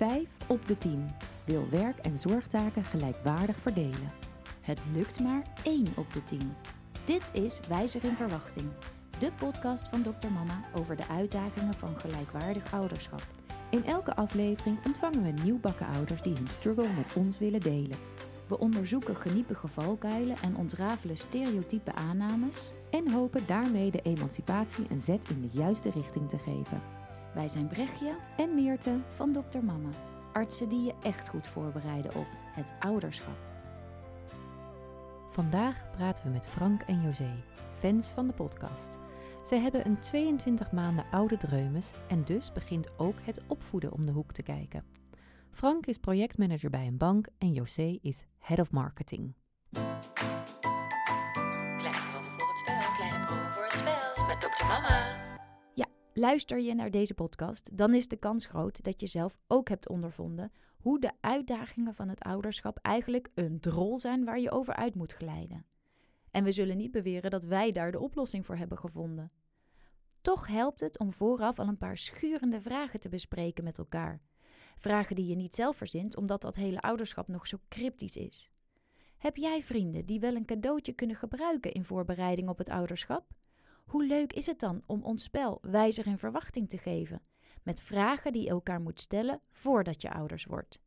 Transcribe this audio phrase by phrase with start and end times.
[0.00, 1.10] Vijf op de tien
[1.44, 4.12] wil werk- en zorgtaken gelijkwaardig verdelen.
[4.60, 6.54] Het lukt maar 1 op de 10.
[7.04, 8.66] Dit is Wijzer in Verwachting,
[9.18, 10.28] de podcast van Dr.
[10.32, 13.26] Mama over de uitdagingen van gelijkwaardig ouderschap.
[13.70, 17.98] In elke aflevering ontvangen we nieuwbakken ouders die hun struggle met ons willen delen.
[18.46, 22.72] We onderzoeken geniepige valkuilen en ontrafelen stereotype aannames.
[22.90, 26.99] En hopen daarmee de emancipatie een zet in de juiste richting te geven.
[27.34, 29.58] Wij zijn Brechtje En Meerte, van Dr.
[29.64, 29.88] Mama,
[30.32, 33.38] artsen die je echt goed voorbereiden op het ouderschap.
[35.30, 38.88] vandaag praten we met Frank en José, fans van de podcast.
[39.44, 44.12] Zij hebben een 22 maanden oude dreumes en dus begint ook het opvoeden om de
[44.12, 44.84] hoek te kijken.
[45.50, 49.34] Frank is projectmanager bij een bank en José is head of marketing.
[56.20, 59.88] Luister je naar deze podcast, dan is de kans groot dat je zelf ook hebt
[59.88, 64.94] ondervonden hoe de uitdagingen van het ouderschap eigenlijk een drol zijn waar je over uit
[64.94, 65.66] moet glijden.
[66.30, 69.32] En we zullen niet beweren dat wij daar de oplossing voor hebben gevonden.
[70.20, 74.20] Toch helpt het om vooraf al een paar schurende vragen te bespreken met elkaar.
[74.76, 78.50] Vragen die je niet zelf verzint, omdat dat hele ouderschap nog zo cryptisch is.
[79.18, 83.38] Heb jij vrienden die wel een cadeautje kunnen gebruiken in voorbereiding op het ouderschap?
[83.90, 87.22] Hoe leuk is het dan om ons spel wijzer in verwachting te geven?
[87.62, 90.80] Met vragen die je elkaar moet stellen voordat je ouders wordt.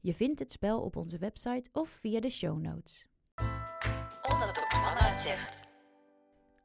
[0.00, 3.06] Je vindt het spel op onze website of via de show notes.
[5.18, 5.68] Zegt.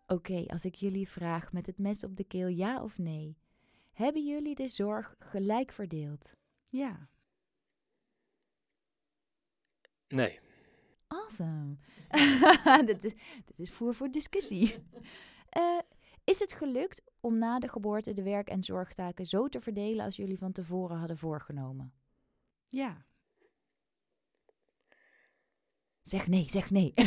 [0.07, 3.37] Oké, als ik jullie vraag met het mes op de keel ja of nee.
[3.91, 6.33] Hebben jullie de zorg gelijk verdeeld?
[6.67, 7.09] Ja.
[10.07, 10.39] Nee.
[11.07, 11.77] Awesome.
[12.85, 13.13] dit, is,
[13.45, 14.75] dit is voer voor discussie.
[15.50, 15.78] Eh,
[16.23, 20.16] is het gelukt om na de geboorte de werk- en zorgtaken zo te verdelen als
[20.16, 21.94] jullie van tevoren hadden voorgenomen?
[22.69, 23.06] Ja.
[26.03, 26.94] Zeg nee, zeg nee.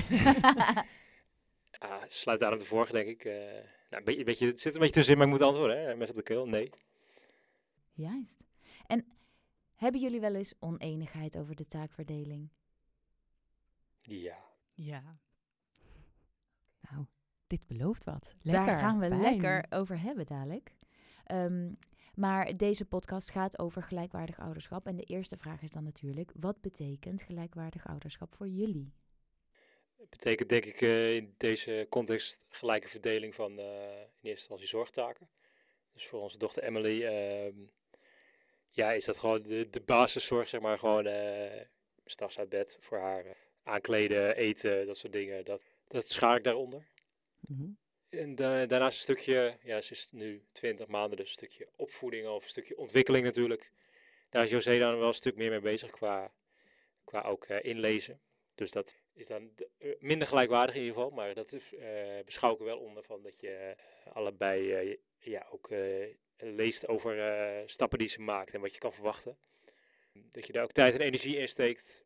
[1.78, 3.24] Ah, sluit aan op de vorige, denk ik.
[3.24, 5.82] eh, nou, een beetje, een beetje, het zit een beetje tussenin, maar ik moet antwoorden.
[5.82, 5.96] Hè?
[5.96, 6.70] Mes op de keel, nee.
[7.92, 8.36] Juist.
[8.86, 9.06] En
[9.74, 12.48] hebben jullie wel eens oneenigheid over de taakverdeling?
[14.00, 14.44] Ja.
[14.74, 15.18] Ja.
[17.52, 18.34] Dit belooft wat.
[18.42, 19.20] Lekker, Daar gaan we fijn.
[19.20, 20.72] lekker over hebben dadelijk.
[21.24, 21.72] Ehm,
[22.14, 24.86] maar deze podcast gaat over gelijkwaardig ouderschap.
[24.86, 28.92] En de eerste vraag is dan natuurlijk: wat betekent gelijkwaardig ouderschap voor jullie?
[29.96, 34.66] Het betekent denk ik eh, in deze context gelijke verdeling van eh, in eerste instantie
[34.66, 35.28] zorgtaken.
[35.92, 37.56] Dus voor onze dochter Emily, ehm,
[38.70, 40.78] ja, is dat gewoon de, de basiszorg, zeg maar.
[40.78, 41.60] Gewoon eh
[42.04, 43.24] s'nachts uit bed voor haar.
[43.62, 45.44] aankleden, eten, dat soort dingen.
[45.44, 46.90] Dat, dat schaar ik daaronder.
[47.48, 47.70] Mhm.
[48.08, 52.26] En da- daarnaast een stukje, ja, ze is nu 20 maanden, dus een stukje opvoeding
[52.28, 53.72] of een stukje ontwikkeling natuurlijk.
[54.28, 56.32] Daar is José dan wel een stuk meer mee bezig qua,
[57.04, 58.20] qua ook eh, inlezen.
[58.54, 62.52] Dus dat is dan eh, minder gelijkwaardig in ieder geval, maar dat is, eh, beschouw
[62.52, 67.20] ik er wel onder van dat je eh, allebei eh, ja, ook eh, leest over
[67.20, 69.38] eh, stappen die ze maakt en wat je kan verwachten.
[70.12, 72.04] Dat je daar ook tijd en energie in steekt,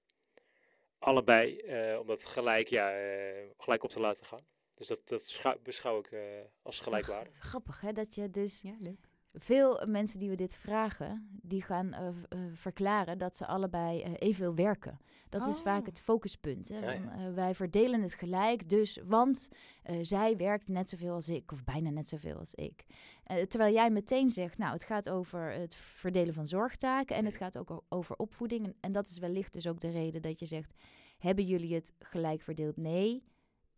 [0.99, 4.47] allebei, eh, om dat gelijk, ja, eh, gelijk op te laten gaan.
[4.77, 6.21] Dus dat, dat schou- beschouw ik eh,
[6.63, 7.35] als gelijkwaardig.
[7.39, 9.09] Grappig hè, dat je dus Ja, leuk.
[9.33, 14.13] veel mensen die we dit vragen, die gaan eh, eh, verklaren dat ze allebei eh,
[14.19, 14.99] evenveel werken.
[15.29, 15.87] Dat is vaak Oh.
[15.87, 16.69] het focuspunt.
[16.69, 16.79] Hè?
[16.79, 16.99] Ja, ja.
[17.01, 19.49] Van, eh, wij verdelen het gelijk, dus, want
[19.83, 22.85] eh, zij werkt net zoveel als ik, of bijna net zoveel als ik.
[23.25, 27.37] Eh, terwijl jij meteen zegt, nou, het gaat over het verdelen van zorgtaken en het
[27.37, 28.65] gaat ook over opvoeding.
[28.65, 30.73] En, en dat is wellicht dus ook de reden dat je zegt,
[31.19, 32.77] hebben jullie het gelijk verdeeld?
[32.77, 33.23] Nee,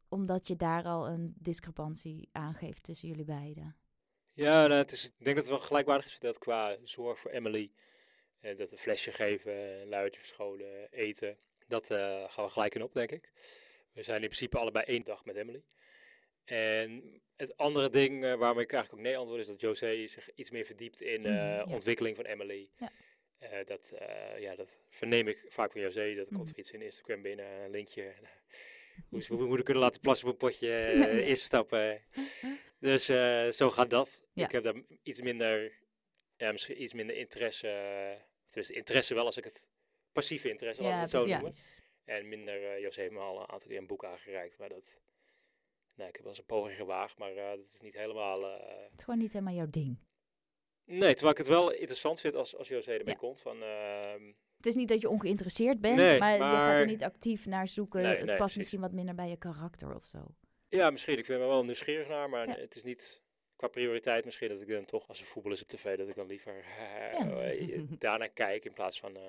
[0.09, 3.77] omdat je daar al een discrepantie aangeeft tussen jullie beiden.
[4.33, 7.31] Ja, nou, het is, ik denk dat het wel gelijkwaardig is dat qua zorg voor
[7.31, 7.71] Emily.
[8.41, 11.39] eh, dat een flesje geven, een luiertje verscholen, eten.
[11.67, 13.31] Dat eh, gaan we gelijk in op, denk ik.
[13.93, 15.63] We zijn in principe allebei één dag met Emily.
[16.45, 20.35] En het andere ding eh, waarom ik eigenlijk ook nee antwoord is dat José zich
[20.35, 21.65] iets meer verdiept in ja.
[21.65, 22.71] ontwikkeling van Emily.
[22.77, 22.93] Ja.
[23.65, 23.93] Dat,
[24.39, 26.15] ja, dat verneem ik vaak van José.
[26.15, 26.49] Dat komt Mhm.
[26.53, 28.15] er iets in Instagram binnen, een linkje.
[29.09, 31.31] Moeder kunnen laten plassen op een potje, eh,
[31.73, 32.01] eh.
[32.79, 34.23] Dus eh, zo gaat dat.
[34.33, 34.45] Ja.
[34.45, 35.73] Ik heb daar iets minder,
[36.37, 37.69] ja, misschien iets minder interesse.
[38.45, 39.69] tenminste, interesse wel als ik het
[40.13, 41.53] passieve interesse, laat ik het zo noemen.
[42.05, 45.01] En minder, eh José heeft me al een aantal keer een boek aangereikt, maar dat,
[45.95, 49.05] nee, ik heb wel eens een poging gewaagd, maar dat is niet helemaal, Het is
[49.05, 49.99] gewoon niet helemaal jouw ding.
[50.85, 53.21] nee, terwijl ik het wel interessant vind als, als José ermee Ja.
[53.21, 56.87] komt, van, ehm, Het is niet dat je ongeïnteresseerd bent, Nee, maar, je gaat er
[56.87, 58.03] niet actief naar zoeken.
[58.03, 58.57] Nee, het nee, past precies.
[58.57, 60.19] misschien wat minder bij je karakter of zo.
[60.69, 62.55] ja, misschien, ik ben er wel nieuwsgierig naar, maar Ja.
[62.55, 63.23] het is niet
[63.57, 66.15] qua prioriteit misschien dat ik dan toch, als er voetbal is op tv, dat ik
[66.15, 67.41] dan liever eh, Ja.
[67.41, 69.23] eh, daarnaar kijk in plaats van, eh,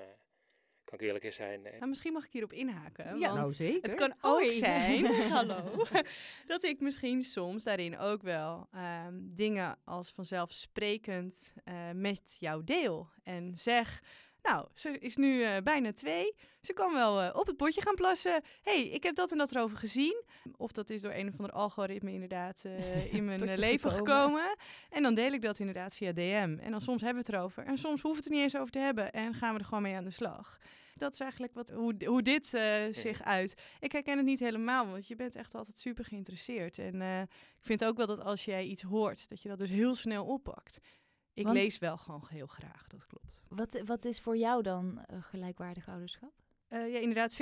[0.84, 3.18] kan ik eerlijk zijn, Maar misschien mag ik hierop inhaken.
[3.18, 3.82] Ja, want nou zeker.
[3.82, 4.52] Het kan ook Hoi.
[4.52, 5.06] zijn,
[5.36, 5.84] hallo,
[6.46, 13.08] dat ik misschien soms daarin ook wel ehm, dingen als vanzelfsprekend eh, met jou deel.
[13.22, 14.02] En zeg,
[14.42, 16.34] nou, ze is nu eh, bijna twee.
[16.62, 18.42] Ze kan wel eh, op het bordje gaan plassen.
[18.62, 20.22] hey, ik heb dat en dat erover gezien.
[20.56, 24.56] Of dat is door een of ander algoritme inderdaad eh, in mijn leven gekomen.
[24.90, 26.56] En dan deel ik dat inderdaad via DM.
[26.60, 27.64] En dan soms hebben we het erover.
[27.64, 29.12] En soms hoeven we het er niet eens over te hebben.
[29.12, 30.58] En gaan we er gewoon mee aan de slag.
[30.94, 32.46] Dat is eigenlijk wat, hoe, hoe dit
[32.90, 33.62] zich uit.
[33.78, 36.78] Ik herken het niet helemaal, want je bent echt altijd super geïnteresseerd.
[36.78, 39.94] En ik vind ook wel dat als jij iets hoort, dat je dat dus heel
[39.94, 40.80] snel oppakt.
[41.34, 43.42] Ik Want- lees wel gewoon heel graag, dat klopt.
[43.48, 46.32] Wat, wat is voor jou dan eh, gelijkwaardig ouderschap?
[46.68, 47.36] Eh, ja, inderdaad, 50-50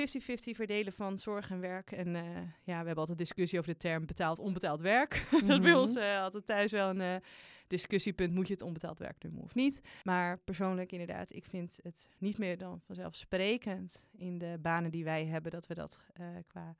[0.55, 1.91] verdelen van zorg en werk.
[1.91, 5.27] En eh, ja, we hebben altijd discussie over de term betaald, onbetaald werk.
[5.31, 5.79] dat is bij Mhm.
[5.79, 7.21] ons altijd thuis wel een
[7.67, 8.33] discussiepunt.
[8.33, 9.81] Moet je het onbetaald werk doen of niet?
[10.03, 15.25] Maar persoonlijk inderdaad, ik vind het niet meer dan vanzelfsprekend in de banen die wij
[15.25, 16.75] hebben, dat we dat eh, qua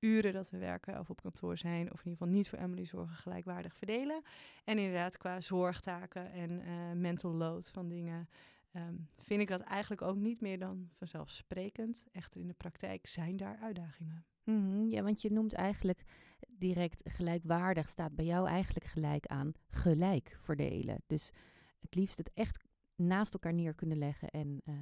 [0.00, 2.84] uren dat we werken of op kantoor zijn, of in ieder geval niet voor Emily
[2.84, 4.22] zorgen, gelijkwaardig verdelen.
[4.64, 8.28] En inderdaad qua zorgtaken en eh, mental load van dingen
[8.72, 12.04] Ehm, vind ik dat eigenlijk ook niet meer dan vanzelfsprekend.
[12.12, 14.24] Echter in de praktijk zijn daar uitdagingen.
[14.44, 16.04] Mhm, ja, want je noemt eigenlijk
[16.48, 21.02] direct gelijkwaardig, staat bij jou eigenlijk gelijk aan gelijk verdelen.
[21.06, 21.30] Dus
[21.80, 22.64] het liefst het echt
[22.94, 24.74] naast elkaar neer kunnen leggen en eh,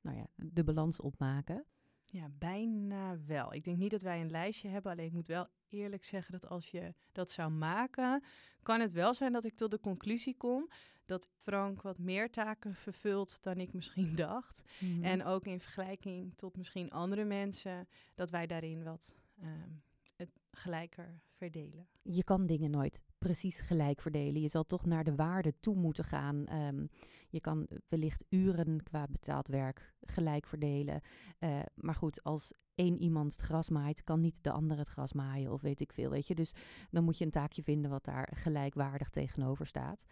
[0.00, 1.64] nou ja, de balans opmaken.
[2.14, 3.54] Ja, bijna wel.
[3.54, 4.92] Ik denk niet dat wij een lijstje hebben.
[4.92, 8.22] Alleen ik moet wel eerlijk zeggen dat als je dat zou maken,
[8.62, 10.68] kan het wel zijn dat ik tot de conclusie kom
[11.06, 14.62] dat Frank wat meer taken vervult dan ik misschien dacht.
[14.80, 15.04] Mhm.
[15.04, 19.70] En ook in vergelijking tot misschien andere mensen, dat wij daarin wat ehm,
[20.16, 21.88] het gelijker verdelen.
[22.02, 24.40] je kan dingen nooit precies gelijk verdelen.
[24.40, 26.46] Je zal toch naar de waarde toe moeten gaan.
[26.46, 26.86] Ehm,
[27.28, 31.00] je kan wellicht uren qua betaald werk gelijk verdelen.
[31.38, 35.12] Eh, maar goed, als één iemand het gras maait, kan niet de ander het gras
[35.12, 36.34] maaien of weet ik veel, weet je.
[36.34, 36.52] Dus
[36.90, 40.04] dan moet je een taakje vinden wat daar gelijkwaardig tegenover staat.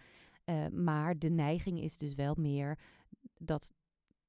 [0.45, 2.79] Eh, maar de neiging is dus wel meer
[3.39, 3.73] dat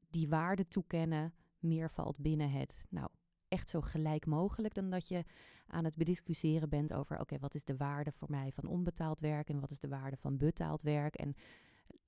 [0.09, 3.07] die waarde toekennen meer valt binnen het, nou,
[3.47, 5.23] echt zo gelijk mogelijk dan dat je
[5.67, 9.49] aan het bediscussiëren bent over, oké, wat is de waarde voor mij van onbetaald werk
[9.49, 11.35] en wat is de waarde van betaald werk en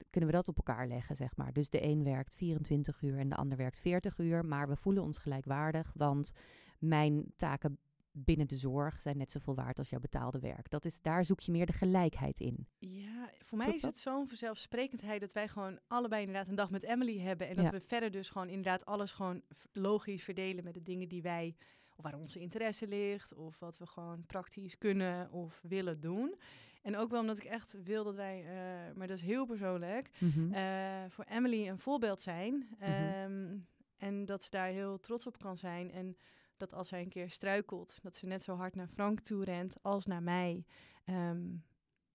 [0.09, 1.53] kunnen we dat op elkaar leggen, zeg maar.
[1.53, 5.03] Dus de een werkt 24 uur en de ander werkt 40 uur, maar we voelen
[5.03, 6.31] ons gelijkwaardig, want
[6.79, 7.77] mijn taken
[8.11, 10.69] binnen de zorg zijn net zoveel waard als jouw betaalde werk.
[10.69, 12.67] Dat is, daar zoek je meer de gelijkheid in.
[12.77, 16.83] Ja, voor mij is het zo'n vanzelfsprekendheid dat wij gewoon allebei inderdaad een dag met
[16.83, 17.47] Emily hebben.
[17.47, 17.71] En dat Ja.
[17.71, 19.41] we verder dus gewoon inderdaad alles gewoon
[19.73, 21.55] logisch verdelen met de dingen die wij,
[21.95, 26.35] of waar onze interesse ligt, of wat we gewoon praktisch kunnen of willen doen.
[26.81, 30.09] En ook wel omdat ik echt wil dat wij, eh, maar dat is heel persoonlijk,
[30.53, 32.67] eh, voor Emily een voorbeeld zijn.
[32.79, 33.57] Ehm,
[33.97, 35.91] En dat ze daar heel trots op kan zijn.
[35.91, 36.17] En
[36.57, 39.77] dat als zij een keer struikelt, dat ze net zo hard naar Frank toe rent
[39.81, 40.65] als naar mij.
[41.05, 41.43] Ehm,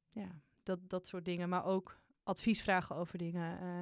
[0.08, 0.28] ja,
[0.62, 1.48] dat, dat soort dingen.
[1.48, 3.60] Maar ook advies vragen over dingen.
[3.60, 3.80] Eh,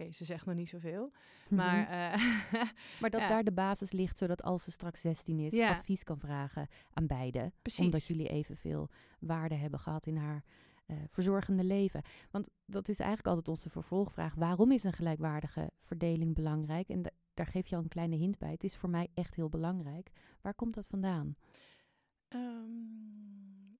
[0.00, 1.12] Oké, ze zegt nog niet zoveel.
[1.48, 2.22] Maar, eh,
[3.00, 3.28] maar dat ja.
[3.28, 5.70] daar de basis ligt, zodat als ze straks 16 is, Ja.
[5.70, 7.52] advies kan vragen aan beide.
[7.62, 7.84] precies.
[7.84, 8.88] Omdat jullie evenveel
[9.20, 10.44] waarde hebben gehad in haar
[10.86, 12.02] eh, verzorgende leven.
[12.30, 14.34] Want dat is eigenlijk altijd onze vervolgvraag.
[14.34, 16.88] Waarom is een gelijkwaardige verdeling belangrijk?
[16.88, 18.50] En da- daar geef je al een kleine hint bij.
[18.50, 20.10] Het is voor mij echt heel belangrijk.
[20.40, 21.36] Waar komt dat vandaan?
[22.28, 23.72] Ehm,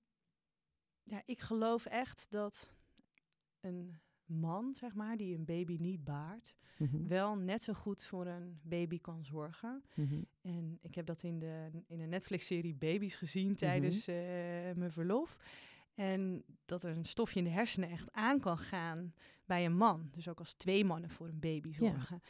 [1.03, 2.73] ja, ik geloof echt dat
[3.59, 3.99] een
[4.29, 8.59] man, zeg maar, die een baby niet baart, Mhm, wel net zo goed voor een
[8.63, 9.83] baby kan zorgen.
[9.95, 14.15] mhm, En ik heb dat in de, in een Netflix-serie Baby's gezien tijdens eh,
[14.75, 15.37] mijn verlof.
[15.95, 19.13] En dat er een stofje in de hersenen echt aan kan gaan
[19.45, 20.09] bij een man.
[20.11, 22.21] Dus ook als twee mannen voor een baby zorgen.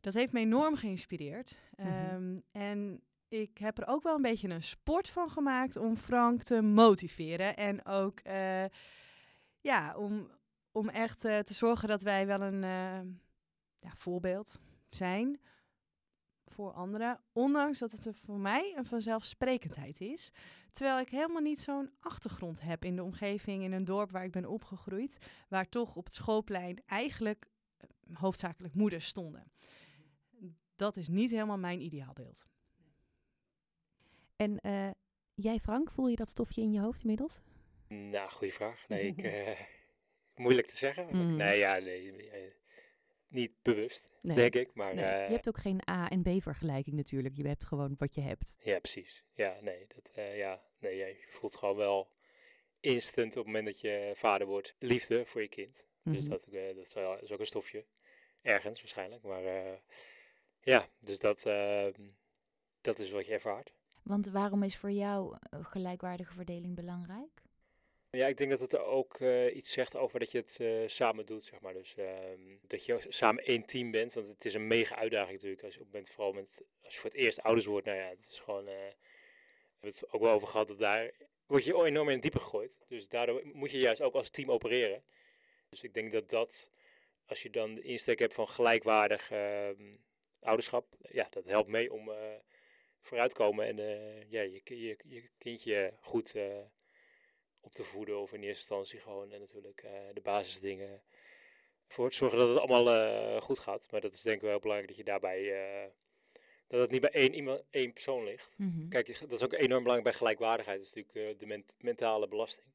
[0.00, 1.60] Dat heeft me enorm geïnspireerd.
[1.76, 1.88] Mhm.
[1.88, 6.42] Ehm, en ik heb er ook wel een beetje een sport van gemaakt om Frank
[6.42, 7.56] te motiveren.
[7.56, 8.64] En ook eh,
[9.60, 10.28] ja, om,
[10.78, 13.00] om echt eh, te zorgen dat wij wel een eh,
[13.78, 15.40] ja, voorbeeld zijn
[16.50, 17.20] voor anderen.
[17.32, 20.32] Ondanks dat het er voor mij een vanzelfsprekendheid is.
[20.72, 24.30] Terwijl ik helemaal niet zo'n achtergrond heb in de omgeving in een dorp waar ik
[24.30, 25.18] ben opgegroeid.
[25.48, 29.52] Waar toch op het schoolplein eigenlijk eh, hoofdzakelijk moeders stonden.
[30.76, 32.46] Dat is niet helemaal mijn ideaalbeeld.
[34.36, 34.90] En eh,
[35.34, 37.40] jij, Frank, voel je dat stofje in je hoofd inmiddels?
[37.88, 38.88] Nou, goede vraag.
[38.88, 39.60] Nee, ik, eh,
[40.38, 41.06] moeilijk te zeggen.
[41.16, 41.36] Mm.
[41.36, 42.40] Nee, ja, nee, eh,
[43.28, 44.36] niet bewust, Nee.
[44.36, 44.74] denk ik.
[44.74, 47.36] Maar Nee, eh, je hebt ook geen A- en B-vergelijking natuurlijk.
[47.36, 48.54] Je hebt gewoon wat je hebt.
[48.58, 49.24] ja, precies.
[49.34, 52.10] Ja, nee, dat, eh, ja, nee, je voelt gewoon wel
[52.80, 55.86] instant op het moment dat je vader wordt, liefde voor je kind.
[56.02, 56.30] Dus Mhm.
[56.30, 57.84] dat, eh, dat is, wel- is ook een stofje.
[58.42, 59.22] Ergens waarschijnlijk.
[59.22, 59.72] Maar eh,
[60.60, 61.92] ja, dus dat, ehm,
[62.80, 63.72] dat is wat je ervaart.
[64.02, 67.42] Want waarom is voor jou gelijkwaardige verdeling belangrijk?
[68.10, 71.26] Ja, ik denk dat het ook eh, iets zegt over dat je het eh, samen
[71.26, 71.72] doet, zeg maar.
[71.72, 75.62] Dus ehm, dat je samen één team bent, want het is een mega uitdaging natuurlijk.
[75.62, 78.08] Als je op moment, vooral met, als je voor het eerst ouders wordt, nou ja,
[78.08, 78.96] het is gewoon, eh, we
[79.78, 81.10] hebben het ook wel over gehad, dat daar
[81.46, 82.80] word je enorm in het diepe gegooid.
[82.88, 85.02] Dus daardoor moet je juist ook als team opereren.
[85.68, 86.70] Dus ik denk dat dat,
[87.26, 89.96] als je dan de insteek hebt van gelijkwaardig ehm,
[90.40, 92.10] ouderschap, ja, dat helpt mee om
[93.00, 93.76] vooruitkomen en
[94.28, 96.34] ja, je, je, je kindje goed
[97.68, 98.20] op te voeden.
[98.20, 101.02] Of in eerste instantie gewoon en natuurlijk eh, de basisdingen.
[101.86, 103.90] Voor te zorgen dat het allemaal eh, goed gaat.
[103.90, 105.40] Maar dat is denk ik wel heel belangrijk dat je daarbij,
[105.82, 105.90] eh,
[106.66, 108.54] dat het niet bij één, iemand, één persoon ligt.
[108.58, 108.88] Mhm.
[108.88, 110.78] Kijk, dat is ook enorm belangrijk bij gelijkwaardigheid.
[110.78, 112.66] Dat is natuurlijk eh, de ment- mentale belasting.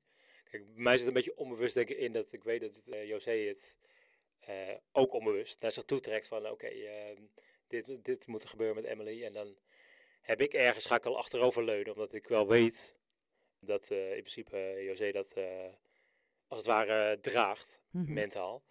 [0.50, 3.08] Kijk, bij mij zit een beetje onbewust denken in dat ik weet dat het, eh,
[3.08, 3.78] José het
[4.40, 7.22] eh, ook onbewust naar zich toe trekt van oké, ehm,
[7.68, 9.24] dit, dit moet er gebeuren met Emily.
[9.24, 9.56] En dan
[10.22, 12.96] heb ik ergens, ga ik al achterover leunen, omdat ik wel weet
[13.66, 15.44] dat eh, in principe eh, José dat eh,
[16.48, 18.14] als het ware draagt, Mhm.
[18.14, 18.64] mentaal.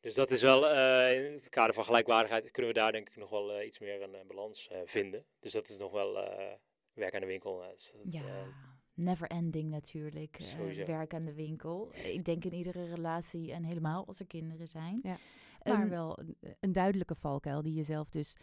[0.00, 3.16] Dus dat is wel, eh, in het kader van gelijkwaardigheid, kunnen we daar denk ik
[3.16, 5.24] nog wel iets meer een balans eh, vinden.
[5.40, 6.52] Dus dat is nog wel eh,
[6.92, 7.64] werk aan de winkel.
[7.72, 8.46] dus dat, Ja, eh,
[8.94, 10.36] never ending natuurlijk.
[10.38, 11.92] eh, werk aan de winkel.
[11.94, 15.00] Ik denk in iedere relatie en helemaal als er kinderen zijn.
[15.02, 15.16] Ja.
[15.62, 18.36] Ehm, Maar wel een, een duidelijke valkuil die je zelf dus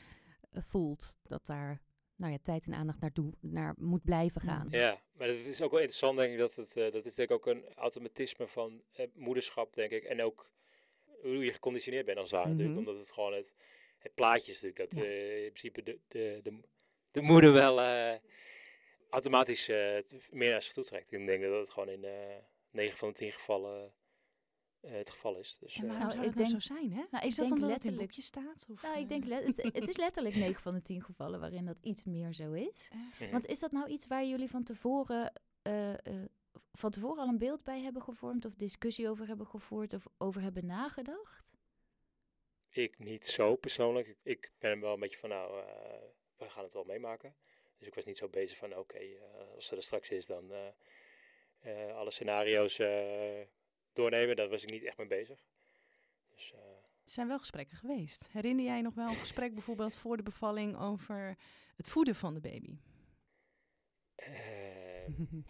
[0.52, 1.82] voelt dat daar
[2.22, 4.66] nou ja, tijd en aandacht naartoe naar moet blijven gaan.
[4.66, 4.76] Mhm.
[4.76, 7.30] Ja, maar het is ook wel interessant, denk ik, dat het, eh, dat is denk
[7.30, 10.04] ik ook een automatisme van eh, moederschap, denk ik.
[10.04, 10.52] En ook
[11.22, 12.80] hoe je geconditioneerd bent als het ware natuurlijk.
[12.80, 12.88] Mhm.
[12.88, 13.54] Omdat het gewoon het,
[13.98, 15.10] het plaatje is natuurlijk, dat Ja.
[15.10, 16.60] eh, in principe de, de, de,
[17.12, 18.16] de moeder wel eh,
[19.10, 19.98] automatisch eh,
[20.32, 21.12] meer naar zich toe trekt.
[21.12, 22.36] Ik denk dat het gewoon in eh
[22.72, 23.90] 9 van de 10 gevallen eh,
[24.82, 25.58] het geval is.
[25.60, 27.04] Dus, En eh, waarom Nou, zou ik dat nou denk- zo zijn, hè?
[27.12, 28.68] nou, ik is dat denk omdat het in letterlijk- boekjes staat?
[28.70, 31.40] Of, Nou, ik eh, denk, le- het, het is letterlijk 9 van de 10 gevallen
[31.40, 32.90] waarin dat iets meer zo is.
[33.20, 33.32] echt?
[33.32, 36.30] Want is dat nou iets waar jullie van tevoren, eh, eh,
[36.72, 40.42] van tevoren al een beeld bij hebben gevormd of discussie over hebben gevoerd of over
[40.42, 41.54] hebben nagedacht?
[42.70, 44.08] Ik niet zo persoonlijk.
[44.08, 45.66] Ik, ik ben wel een beetje van, nou, eh,
[46.38, 47.36] we gaan het wel meemaken.
[47.78, 49.22] Dus ik was niet zo bezig van, oké, eh,
[49.56, 50.68] als er er straks is, dan eh,
[51.90, 53.42] eh, alle scenario's eh,
[53.94, 54.36] doornemen.
[54.36, 55.40] Daar was ik niet echt mee bezig.
[56.36, 56.60] Dus, eh,
[57.04, 58.28] Er zijn wel gesprekken geweest.
[58.32, 61.38] Herinner jij nog wel een gesprek bijvoorbeeld voor de bevalling over
[61.76, 62.78] het voeden van de baby?
[64.16, 64.91] eh,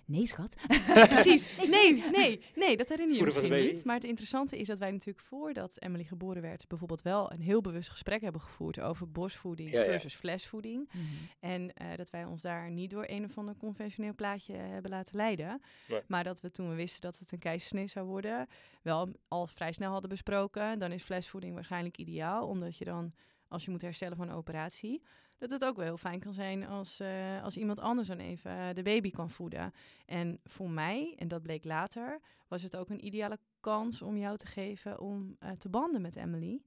[0.05, 0.55] Nee, schat.
[1.09, 1.57] Precies.
[1.57, 3.83] Nee, Nee, nee, dat herinner je misschien niet.
[3.83, 7.61] Maar het interessante is dat wij natuurlijk voordat Emily geboren werd, bijvoorbeeld wel een heel
[7.61, 9.85] bewust gesprek hebben gevoerd over borstvoeding Ja, ja.
[9.85, 10.89] versus flesvoeding.
[10.91, 11.05] Mhm.
[11.39, 15.15] En eh, dat wij ons daar niet door een of ander conventioneel plaatje hebben laten
[15.15, 15.61] leiden.
[15.87, 16.01] Nee.
[16.07, 18.47] Maar dat we toen we wisten dat het een keizersnee zou worden,
[18.81, 20.79] wel al vrij snel hadden besproken.
[20.79, 23.13] Dan is flesvoeding waarschijnlijk ideaal, omdat je dan,
[23.47, 25.01] als je moet herstellen van een operatie,
[25.41, 28.51] dat het ook wel heel fijn kan zijn als, eh, als iemand anders dan even
[28.51, 29.73] eh, de baby kan voeden.
[30.05, 34.37] En voor mij, en dat bleek later, was het ook een ideale kans om jou
[34.37, 36.61] te geven om eh, te banden met Emily.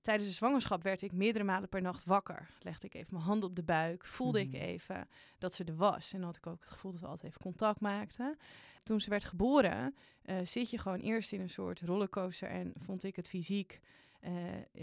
[0.00, 2.48] Tijdens de zwangerschap werd ik meerdere malen per nacht wakker.
[2.62, 4.54] Legde ik even mijn hand op de buik, voelde Mhm.
[4.54, 6.12] ik even dat ze er was.
[6.12, 8.38] En dan had ik ook het gevoel dat we altijd even contact maakten.
[8.82, 9.94] Toen ze werd geboren,
[10.42, 13.80] zit je gewoon eerst in een soort rollercoaster en vond ik het fysiek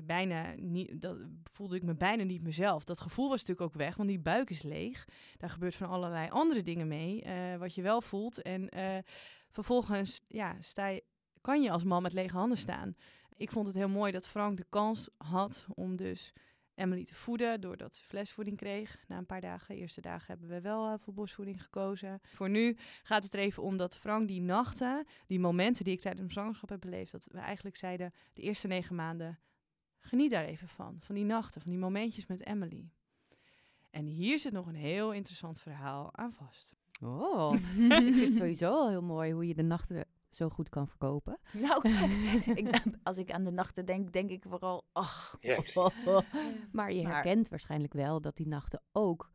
[0.03, 1.17] bijna niet, dat
[1.51, 2.83] voelde ik me bijna niet mezelf.
[2.83, 5.07] Dat gevoel was natuurlijk ook weg, want die buik is leeg.
[5.37, 8.41] Daar gebeurt van allerlei andere dingen mee, eh, wat je wel voelt.
[8.41, 8.97] En eh,
[9.49, 10.55] vervolgens ja,
[11.41, 12.95] kan je als man met lege handen staan.
[13.37, 16.33] Ik vond het heel mooi dat Frank de kans had om dus
[16.75, 19.03] Emily te voeden, doordat ze flesvoeding kreeg.
[19.07, 22.21] Na een paar dagen, de eerste dagen hebben we wel eh, voor borstvoeding gekozen.
[22.23, 25.99] Voor nu gaat het er even om dat Frank die nachten, die momenten die ik
[25.99, 29.39] tijdens mijn zwangerschap heb beleefd, dat we eigenlijk zeiden, de eerste negen maanden,
[29.99, 30.97] geniet daar even van.
[30.99, 32.89] Van die nachten, van die momentjes met Emily.
[33.89, 36.73] En hier zit nog een heel interessant verhaal aan vast.
[37.01, 40.87] Oh, ik vind het sowieso al heel mooi hoe je de nachten zo goed kan
[40.87, 41.39] verkopen.
[41.51, 41.89] Nou,
[42.61, 45.37] ik, als ik aan de nachten denk, denk ik vooral, ach.
[45.39, 45.75] Precies.
[46.71, 49.31] Maar je Maar- herkent waarschijnlijk wel dat die nachten ook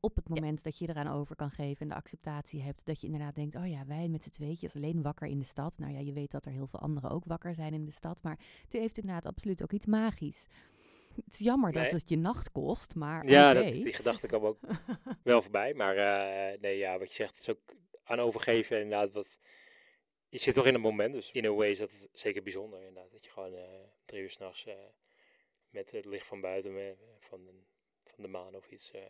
[0.00, 3.06] op het moment dat je eraan over kan geven en de acceptatie hebt, dat je
[3.06, 5.78] inderdaad denkt, oh ja, wij met z'n tweetjes alleen wakker in de stad.
[5.78, 8.18] Nou ja, je weet dat er heel veel anderen ook wakker zijn in de stad,
[8.22, 10.46] maar het heeft inderdaad absoluut ook iets magisch.
[11.24, 11.82] Het is jammer Nee.
[11.82, 13.62] dat het je nacht kost, maar ja, oké.
[13.62, 14.58] dat, die gedachte kwam ook
[15.22, 15.74] wel voorbij.
[15.74, 17.60] Maar eh, nee, ja, wat je zegt is ook
[18.04, 19.40] aan overgeven inderdaad wat...
[20.30, 23.12] Je zit toch in een moment, dus in een way is dat zeker bijzonder inderdaad.
[23.12, 23.62] Dat je gewoon eh,
[24.04, 24.74] drie uur s'nachts eh
[25.70, 27.52] met het licht van buiten, eh, van, de,
[28.04, 29.00] van de maan of iets, eh,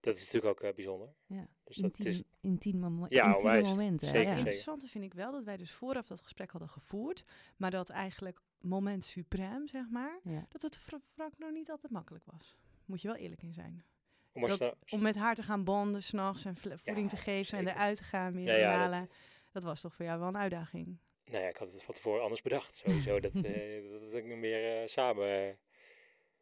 [0.00, 1.08] dat is natuurlijk ook eh, bijzonder.
[1.26, 1.48] Ja.
[1.64, 4.06] Dus dat Intiem, is, intieme, mo- Ja, intieme momenten.
[4.06, 4.26] Zeker, ja.
[4.28, 4.38] zeker.
[4.38, 7.24] interessante vind ik wel dat wij dus vooraf dat gesprek hadden gevoerd,
[7.56, 10.46] maar dat eigenlijk moment suprem, zeg maar, Ja.
[10.48, 12.56] dat het voor Frank nog niet altijd makkelijk was.
[12.84, 13.84] Moet je wel eerlijk in zijn.
[14.32, 17.68] om Dat, snel- om met haar te gaan bonden, s'nachts en voeding te geven en
[17.68, 19.08] eruit te gaan, meer Ja, ja, halen.
[19.52, 20.98] Dat- was toch voor jou wel een uitdaging.
[21.24, 22.76] Nou ja, ik had het van tevoren anders bedacht.
[22.76, 25.54] Sowieso dat, eh dat het meer eh, samen eh,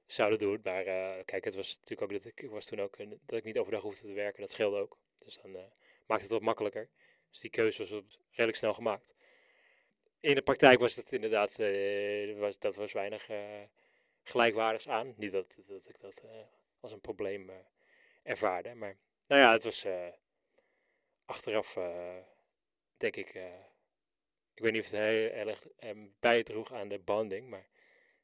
[0.06, 0.60] zouden doen.
[0.62, 0.84] Maar
[1.25, 2.96] kijk, het was natuurlijk ook dat ik, ik was toen ook
[3.26, 4.40] dat ik niet overdag hoefde te werken.
[4.40, 4.98] Dat scheelde ook.
[5.25, 5.50] Dus dan
[6.06, 6.90] maakte het wat makkelijker.
[7.30, 9.14] Dus die keuze was redelijk snel gemaakt.
[10.20, 11.56] In de praktijk was het inderdaad,
[12.38, 13.28] was, dat was weinig
[14.22, 15.14] gelijkwaardigs aan.
[15.16, 16.25] Niet dat, dat ik dat
[16.80, 17.50] als een probleem
[18.22, 18.75] ervaarde.
[18.75, 18.96] Maar
[19.26, 19.86] nou ja, het was
[21.25, 21.76] achteraf,
[22.97, 23.61] denk ik, eh,
[24.55, 27.67] ik weet niet of het heel, erg eh, bijdroeg aan de banding, maar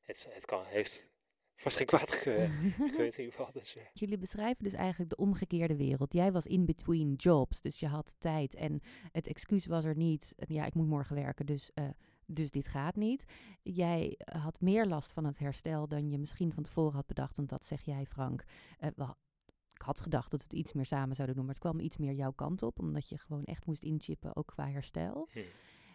[0.00, 1.10] het, het kan, heeft
[1.56, 3.52] vast geen kwaad in ieder geval.
[3.52, 6.12] Dus, eh, Jullie beschrijven dus eigenlijk de omgekeerde wereld.
[6.12, 8.80] Jij was in between jobs, dus je had tijd en
[9.12, 10.34] het excuus was er niet.
[10.36, 11.88] Ja, ik moet morgen werken, dus, eh,
[12.26, 13.24] dus dit gaat niet.
[13.62, 17.48] Jij had meer last van het herstel dan je misschien van tevoren had bedacht, want
[17.48, 18.44] dat zeg jij, Frank.
[18.96, 19.16] Ha-
[19.82, 21.96] ik had gedacht dat we het iets meer samen zouden doen, maar het kwam iets
[21.96, 25.28] meer jouw kant op, omdat je gewoon echt moest inchippen, ook qua herstel.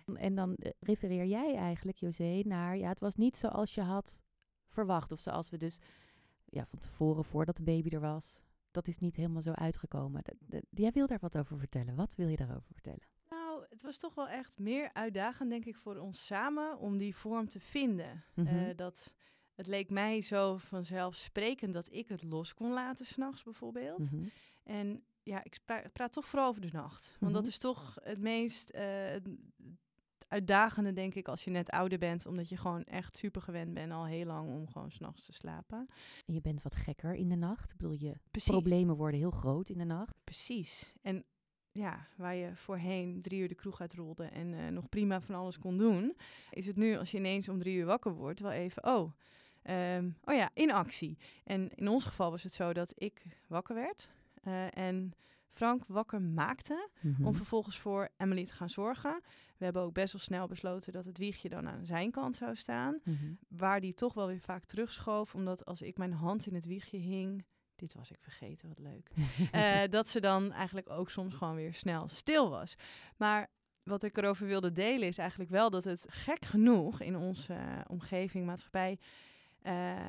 [0.06, 0.15] hm.
[0.15, 4.22] En dan eh, refereer jij eigenlijk, José, naar, ja, het was niet zoals je had
[4.67, 5.12] verwacht.
[5.12, 5.79] Of zoals we dus
[6.46, 8.39] ja, van tevoren, voordat de baby er was,
[8.72, 10.22] dat is niet helemaal zo uitgekomen.
[10.70, 11.96] Jij wil daar wat over vertellen.
[11.96, 13.08] Wat wil je daarover vertellen?
[13.29, 17.15] Nou, het was toch wel echt meer uitdagend, denk ik, voor ons samen om die
[17.15, 18.24] vorm te vinden.
[18.34, 18.48] Mhm.
[18.48, 19.13] Eh, dat,
[19.58, 24.12] het leek mij zo vanzelfsprekend dat ik het los kon laten s'nachts bijvoorbeeld.
[24.12, 24.24] Mhm.
[24.64, 25.60] En ja, ik
[25.94, 27.16] praat toch vooral over de nacht.
[27.20, 27.52] Want dat Mhm.
[27.52, 29.16] is toch het meest eh,
[30.28, 32.26] uitdagende, denk ik, als je net ouder bent.
[32.26, 35.88] Omdat je gewoon echt super gewend bent al heel lang om gewoon s'nachts te slapen.
[36.26, 37.72] En je bent wat gekker in de nacht.
[37.72, 38.52] Ik bedoel, je Precies.
[38.52, 40.16] problemen worden heel groot in de nacht.
[40.24, 40.96] Precies.
[41.02, 41.24] En
[41.72, 45.58] ja, waar je voorheen drie uur de kroeg uitrolde en eh, nog prima van alles
[45.60, 46.17] kon doen,
[46.52, 49.12] is het nu als je ineens om drie uur wakker wordt, wel even, oh,
[49.67, 51.17] ehm, oh ja, in actie.
[51.43, 54.10] En in ons geval was het zo dat ik wakker werd
[54.43, 55.12] eh, en
[55.49, 57.25] Frank wakker maakte Mhm.
[57.25, 59.21] om vervolgens voor Emily te gaan zorgen.
[59.58, 62.56] We hebben ook best wel snel besloten dat het wiegje dan aan zijn kant zou
[62.56, 62.99] staan.
[63.03, 63.15] Mhm.
[63.47, 66.97] Waar die toch wel weer vaak terugschoof, omdat als ik mijn hand in het wiegje
[66.97, 69.10] hing, dit was ik vergeten, wat leuk.
[69.51, 72.75] Eh, dat ze dan eigenlijk ook soms gewoon weer snel stil was.
[73.17, 73.47] Maar
[73.84, 77.80] wat ik erover wilde delen is eigenlijk wel dat het gek genoeg in onze eh,
[77.88, 78.99] omgeving, maatschappij,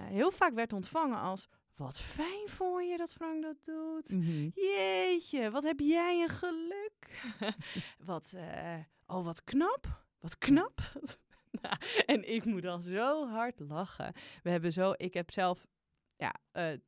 [0.09, 1.49] heel vaak werd ontvangen als...
[1.77, 4.11] Wat fijn voor je dat Frank dat doet.
[4.11, 4.49] Mhm.
[4.55, 7.23] Jeetje, wat heb jij een geluk.
[8.11, 10.05] wat, eh, oh, wat knap.
[10.21, 10.81] Wat knap.
[11.63, 14.13] Nou, en ik moet dan zo hard lachen.
[14.43, 15.67] We hebben zo, ik heb zelf
[16.17, 16.79] ja, eh,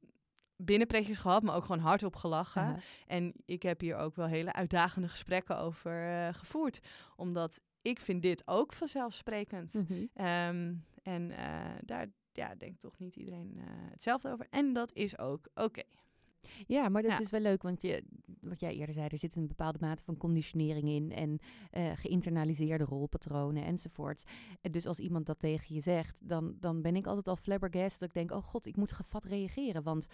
[0.56, 2.82] binnenpretjes gehad, maar ook gewoon hardop gelachen.
[3.06, 6.80] En ik heb hier ook wel hele uitdagende gesprekken over eh, gevoerd.
[7.16, 9.74] Omdat ik vind dit ook vanzelfsprekend.
[9.74, 10.06] Mhm.
[10.14, 14.46] Ehm, en eh, daar ja, denkt toch niet iedereen eh, hetzelfde over.
[14.50, 15.82] En dat is ook oké.
[16.66, 17.18] Ja, maar dat Ja.
[17.18, 18.04] is wel leuk, want je,
[18.40, 21.38] wat jij eerder zei, er zit een bepaalde mate van conditionering in en
[21.70, 24.24] eh, geïnternaliseerde rolpatronen enzovoorts.
[24.60, 27.98] En dus als iemand dat tegen je zegt, dan, dan ben ik altijd al flabbergast
[27.98, 30.06] dat ik denk, oh god, ik moet gevat reageren, want,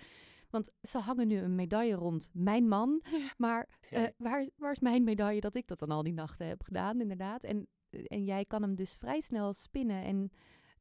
[0.51, 3.03] want ze hangen nu een medaille rond mijn man,
[3.37, 6.63] maar eh, waar, waar is mijn medaille dat ik dat dan al die nachten heb
[6.63, 7.45] gedaan, inderdaad.
[7.45, 10.31] En, en jij kan hem dus vrij snel spinnen en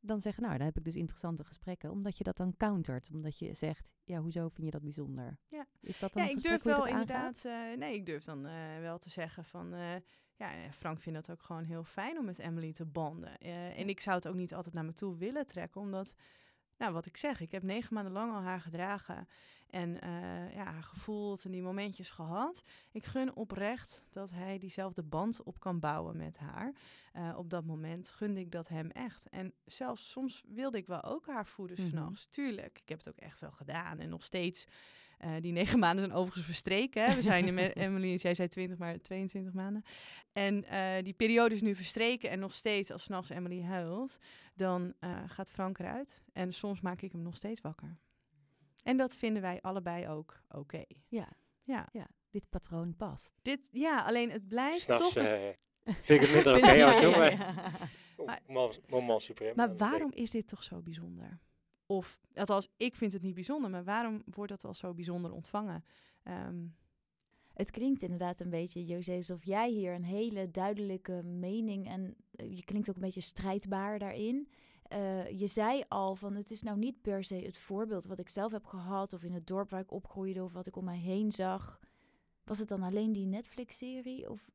[0.08, 3.40] dan zeggen, nou, dan heb ik dus interessante gesprekken, omdat je dat dan countert, omdat
[3.40, 5.38] je zegt, ja, hoezo vind je dat bijzonder?
[5.48, 5.66] Ja.
[5.82, 7.46] Is dat dan Ja, ik durf wel dat inderdaad.
[7.46, 9.74] eh, nee, ik durf dan eh, wel te zeggen van.
[9.74, 9.96] eh,
[10.36, 13.38] ja, Frank vindt het ook gewoon heel fijn om met Emily te banden.
[13.38, 16.14] En ik zou het ook niet altijd naar me toe willen trekken, omdat.
[16.78, 19.28] Nou, wat ik zeg, ik heb negen maanden lang al haar gedragen
[19.70, 22.64] en eh, ja, gevoeld en die momentjes gehad.
[22.92, 26.74] Ik gun oprecht dat hij diezelfde band op kan bouwen met haar.
[27.14, 29.30] Eh, op dat moment gunde ik dat hem echt.
[29.30, 31.90] En zelfs soms wilde ik wel ook haar voeden Mhm.
[31.90, 32.26] s'nachts.
[32.26, 34.66] Tuurlijk, ik heb het ook echt wel gedaan en nog steeds
[35.18, 37.06] eh, die negen maanden zijn overigens verstreken.
[37.06, 37.16] Hè.
[37.16, 39.84] We zijn met Emily, jij zei 20, maar 22 maanden.
[40.34, 40.66] En
[41.04, 44.18] die periode is nu verstreken en nog steeds, als s'nachts Emily huilt,
[44.56, 44.94] dan
[45.28, 46.24] gaat Frank eruit.
[46.34, 47.98] En soms maak ik hem nog steeds wakker.
[48.86, 50.84] En dat vinden wij allebei ook oké.
[51.08, 51.28] Ja.
[51.64, 51.90] Ja.
[51.92, 53.34] ja, dit patroon past.
[53.42, 55.16] Dit, ja, alleen het blijft toch...
[55.16, 55.50] eh,
[55.84, 57.54] vind ik het minder oké Ja, ja, maar ja.
[58.26, 58.42] Maar-
[58.90, 59.76] moment- supreme.
[59.78, 61.40] Waarom is dit toch zo bijzonder?
[61.86, 65.84] Of, althans, ik vind het niet bijzonder, maar waarom wordt dat al zo bijzonder ontvangen?
[66.24, 66.66] Ehm,
[67.54, 72.56] Het klinkt inderdaad een beetje, José, alsof jij hier een hele duidelijke mening en eh,
[72.56, 74.50] je klinkt ook een beetje strijdbaar daarin.
[74.88, 78.30] Eh, je zei al van het is nou niet per se het voorbeeld wat ik
[78.30, 80.98] zelf heb gehad of in het dorp waar ik opgroeide of wat ik om mij
[80.98, 81.80] heen zag.
[82.44, 84.30] Was het dan alleen die Netflix-serie?
[84.30, 84.50] Of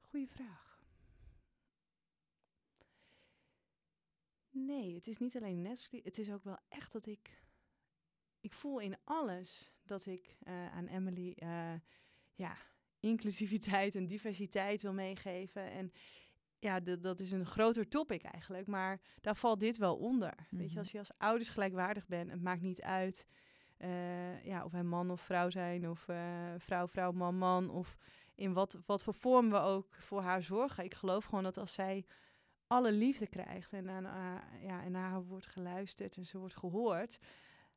[0.00, 0.80] Goeie vraag.
[4.50, 6.04] Nee, het is niet alleen Netflix.
[6.04, 7.42] Het is ook wel echt dat ik...
[8.40, 11.32] Ik voel in alles dat ik eh, aan Emily...
[11.36, 11.74] eh,
[12.34, 12.56] ja,
[13.00, 15.70] inclusiviteit en diversiteit wil meegeven.
[15.70, 15.92] En
[16.66, 18.66] ja, dat is een groter topic eigenlijk.
[18.66, 20.34] Maar daar valt dit wel onder.
[20.50, 20.78] Weet je, Mhm.
[20.78, 22.30] als je als ouders gelijkwaardig bent...
[22.30, 23.26] Het maakt niet uit
[23.76, 25.88] eh, ja, of wij man of vrouw zijn...
[25.90, 27.70] of eh, vrouw, vrouw, man, man...
[27.70, 27.96] of
[28.34, 30.84] in wat, wat voor vorm we ook voor haar zorgen.
[30.84, 32.04] Ik geloof gewoon dat als zij
[32.66, 36.56] alle liefde krijgt en, aan, haar- ja, en naar haar wordt geluisterd en ze wordt
[36.56, 37.18] gehoord,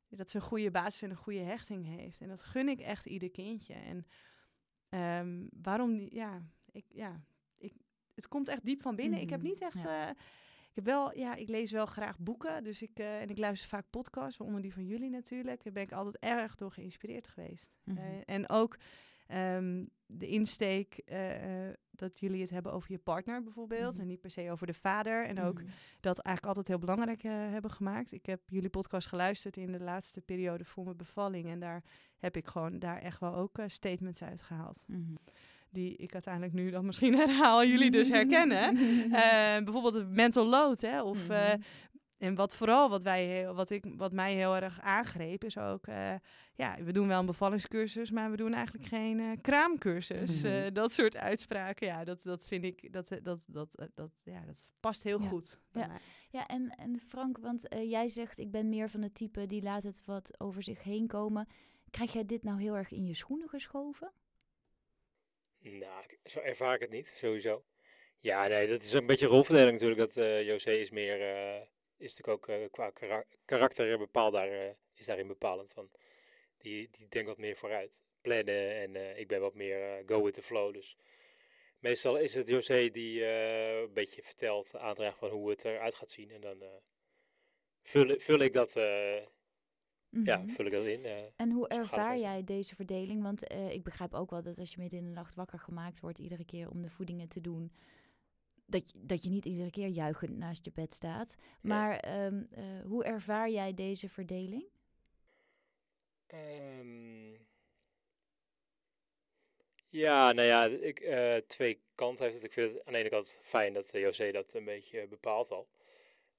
[0.10, 2.22] dat ze een goede basis en een goede hechting heeft.
[2.22, 3.74] En dat gun ik echt ieder kindje.
[3.74, 4.06] En
[4.90, 7.22] ehm, waarom, ja, ik, ja
[8.24, 9.20] het komt echt diep van binnen.
[9.20, 9.82] Ik heb Mhm, niet echt...
[9.82, 10.04] ja.
[10.10, 10.16] eh,
[10.70, 13.70] ik heb wel, ja, ik lees wel graag boeken, dus ik, eh, en ik luister
[13.70, 15.64] vaak podcasts, waaronder die van jullie natuurlijk.
[15.64, 17.70] Daar ben ik altijd erg door geïnspireerd geweest.
[17.84, 18.78] Eh, en ook
[19.28, 21.02] ehm, de insteek
[21.92, 23.92] dat jullie het hebben over je partner bijvoorbeeld.
[23.94, 24.02] Mhm.
[24.02, 25.26] En niet per se over de vader.
[25.26, 25.62] En ook
[26.00, 28.12] dat eigenlijk altijd heel belangrijk hebben gemaakt.
[28.12, 31.48] Ik heb jullie podcast geluisterd in de laatste periode voor mijn bevalling.
[31.50, 31.84] En daar
[32.18, 34.84] heb ik gewoon daar echt wel ook statements uit gehaald.
[35.72, 37.66] Die ik uiteindelijk nu dan misschien herhaal.
[37.66, 38.78] Jullie dus herkennen.
[39.12, 40.82] Eh, bijvoorbeeld het mental load.
[40.82, 41.62] Hè, of, eh, Mhm.
[42.18, 45.88] en wat vooral wat, wij wat, ik, wat mij heel erg aangreep is ook...
[45.88, 46.14] eh,
[46.56, 50.42] ja, we doen wel een bevallingscursus, maar we doen eigenlijk geen eh, kraamcursus.
[50.42, 50.52] Mhm.
[50.54, 52.94] Eh, dat soort uitspraken, ja, dat, dat vind ik...
[52.94, 55.28] Dat, eh, dat, dat, eh, dat, ja, dat past heel Ja.
[55.28, 55.88] goed Ja.
[55.88, 55.98] mij.
[56.30, 59.62] Ja, en, en Frank, want eh, jij zegt ik ben meer van het type die
[59.64, 61.48] laat het wat over zich heen komen.
[61.90, 64.12] Krijg jij dit nou heel erg in je schoenen geschoven?
[65.62, 67.64] Nou, zo ervaar ik het niet, sowieso.
[68.20, 70.00] Ja, nee, dat is een beetje rolverdeling natuurlijk.
[70.00, 71.62] Dat eh José is meer, eh,
[71.98, 75.72] is natuurlijk ook eh, qua kara- karakter bepaald daar, is daarin bepalend.
[75.74, 75.90] Van.
[76.58, 80.42] Die, die denkt wat meer vooruit, plannen en ik ben wat meer go with the
[80.42, 80.74] flow.
[80.74, 80.98] Dus
[81.80, 86.32] meestal is het José die een beetje vertelt, aandraagt van hoe het eruit gaat zien.
[86.32, 86.64] En dan
[88.18, 88.74] vul ik dat,
[90.10, 90.48] ja, Mhm.
[90.48, 91.06] vul ik dat in.
[91.36, 93.22] En hoe ervaar jij deze verdeling?
[93.24, 96.00] Want eh, ik begrijp ook wel dat als je midden in de nacht wakker gemaakt
[96.00, 97.72] wordt, iedere keer om de voedingen te doen,
[98.66, 101.36] dat, je- dat je niet iedere keer juichend naast je bed staat.
[101.62, 104.64] Maar ehm, eh, hoe ervaar jij deze verdeling?
[106.28, 107.34] Ehm,
[109.90, 112.46] ja, nou ja, ik, eh, twee kanten heeft het.
[112.46, 115.68] Ik vind het aan de ene kant fijn dat José dat een beetje bepaalt al.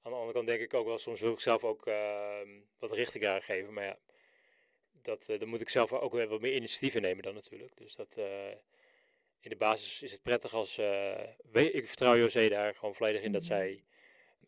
[0.01, 2.91] Aan de andere kant denk ik ook wel, soms wil ik zelf ook ehm, wat
[2.91, 3.73] richting daar geven.
[3.73, 3.97] Maar ja,
[5.01, 7.77] dat, eh, dan moet ik zelf ook weer wat meer initiatief in nemen dan natuurlijk.
[7.77, 8.49] Dus dat, eh,
[9.39, 13.31] in de basis is het prettig als, eh, ik vertrouw José daar gewoon volledig in
[13.31, 13.51] dat Mhm.
[13.51, 13.83] zij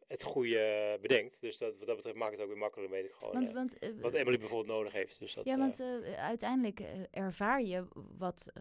[0.07, 1.41] het goede bedenkt.
[1.41, 3.33] Dus dat, wat dat betreft maakt het ook weer makkelijker, weet ik gewoon.
[3.33, 5.19] Want, want, wat Emily bijvoorbeeld nodig heeft.
[5.19, 5.81] Dus dat, ja, want
[6.17, 6.79] uiteindelijk
[7.11, 7.85] ervaar je
[8.17, 8.51] wat.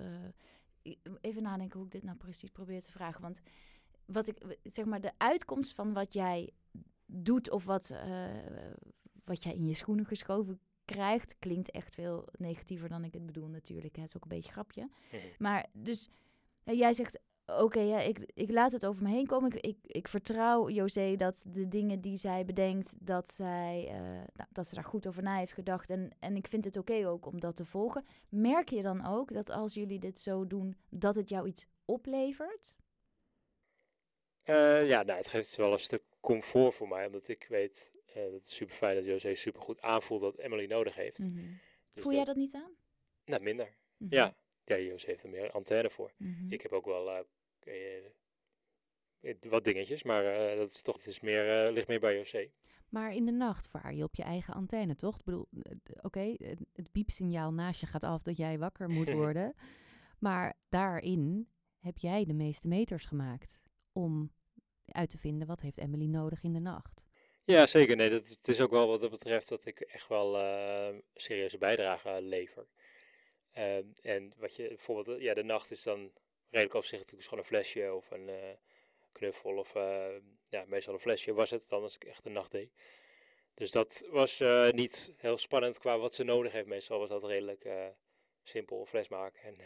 [1.21, 3.23] even nadenken hoe ik dit nou precies probeer te vragen.
[3.23, 3.41] Want
[4.07, 6.51] wat ik zeg maar, de uitkomst van wat jij
[7.13, 8.25] doet of wat, eh,
[9.25, 13.49] wat jij in je schoenen geschoven krijgt, klinkt echt veel negatiever dan ik het bedoel,
[13.49, 13.97] natuurlijk.
[13.97, 14.89] Het is ook een beetje een grapje.
[15.11, 15.27] mhm.
[15.39, 16.09] Maar dus
[16.65, 17.19] jij zegt.
[17.47, 19.51] Oké, ja, ik, ik laat het over me heen komen.
[19.53, 24.01] Ik, ik, ik vertrouw José dat de dingen die zij bedenkt, dat, zij, eh,
[24.35, 25.91] nou, dat ze daar goed over na heeft gedacht.
[25.91, 28.05] En, en ik vind het oké ook om dat te volgen.
[28.29, 32.77] Merk je dan ook dat als jullie dit zo doen, dat het jou iets oplevert?
[34.43, 38.23] Eh, ja, nou, het geeft wel een stuk comfort voor mij, omdat ik weet, eh
[38.23, 41.17] dat het super fijn dat José super goed aanvoelt wat Emily nodig heeft.
[41.17, 41.53] Dus Mhm.
[41.95, 42.73] Voel jij dat niet aan?
[43.25, 43.75] Nou, minder.
[43.97, 44.15] Mhm.
[44.15, 44.37] Ja.
[44.65, 46.13] Ja, José heeft er meer antenne voor.
[46.17, 46.53] Mhm.
[46.53, 48.07] Ik heb ook wel eh,
[49.21, 50.23] eh, wat dingetjes, maar
[50.57, 52.51] dat is toch, het is meer, ligt meer bij José.
[52.89, 55.19] Maar in de nacht vaar je op je eigen antenne, toch?
[55.19, 55.49] Ik bedoel,
[56.01, 59.55] oké, het, het piepsignaal naast je gaat af dat jij wakker moet worden.
[60.19, 63.59] maar daarin heb jij de meeste meters gemaakt
[63.93, 64.33] om
[64.93, 67.05] uit te vinden wat heeft Emily nodig in de nacht.
[67.45, 67.97] Ja, zeker.
[67.97, 71.03] Nee, dat, het is ook wel wat dat betreft dat ik echt wel eh, een
[71.15, 72.67] serieuze bijdrage lever.
[73.53, 76.13] Ehm, en wat je bijvoorbeeld, eh, ja, de nacht is dan
[76.53, 78.57] redelijk overzichtelijk is gewoon een flesje of een eh,
[79.13, 80.07] knuffel of eh,
[80.49, 82.73] ja, meestal een flesje was het dan als ik echt de nacht deed.
[83.55, 86.67] Dus dat was eh, niet heel spannend qua wat ze nodig heeft.
[86.67, 87.69] Meestal was dat redelijk
[88.43, 89.43] simpel, een fles maken.
[89.43, 89.57] En,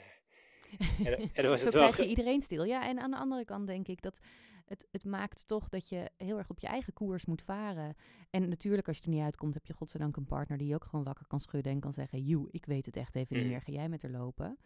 [1.32, 1.82] en, was Zo het wel...
[1.82, 2.64] krijg je iedereen stil.
[2.64, 4.20] Ja, en aan de andere kant denk ik dat
[4.66, 7.94] het, het maakt toch dat je heel erg op je eigen koers moet varen.
[8.30, 10.84] En natuurlijk, als je er niet uitkomt, heb je godzijdank een partner die je ook
[10.84, 13.52] gewoon wakker kan schudden en kan zeggen: Joe, ik weet het echt even niet Mhm.
[13.54, 14.58] meer, ga jij met haar lopen?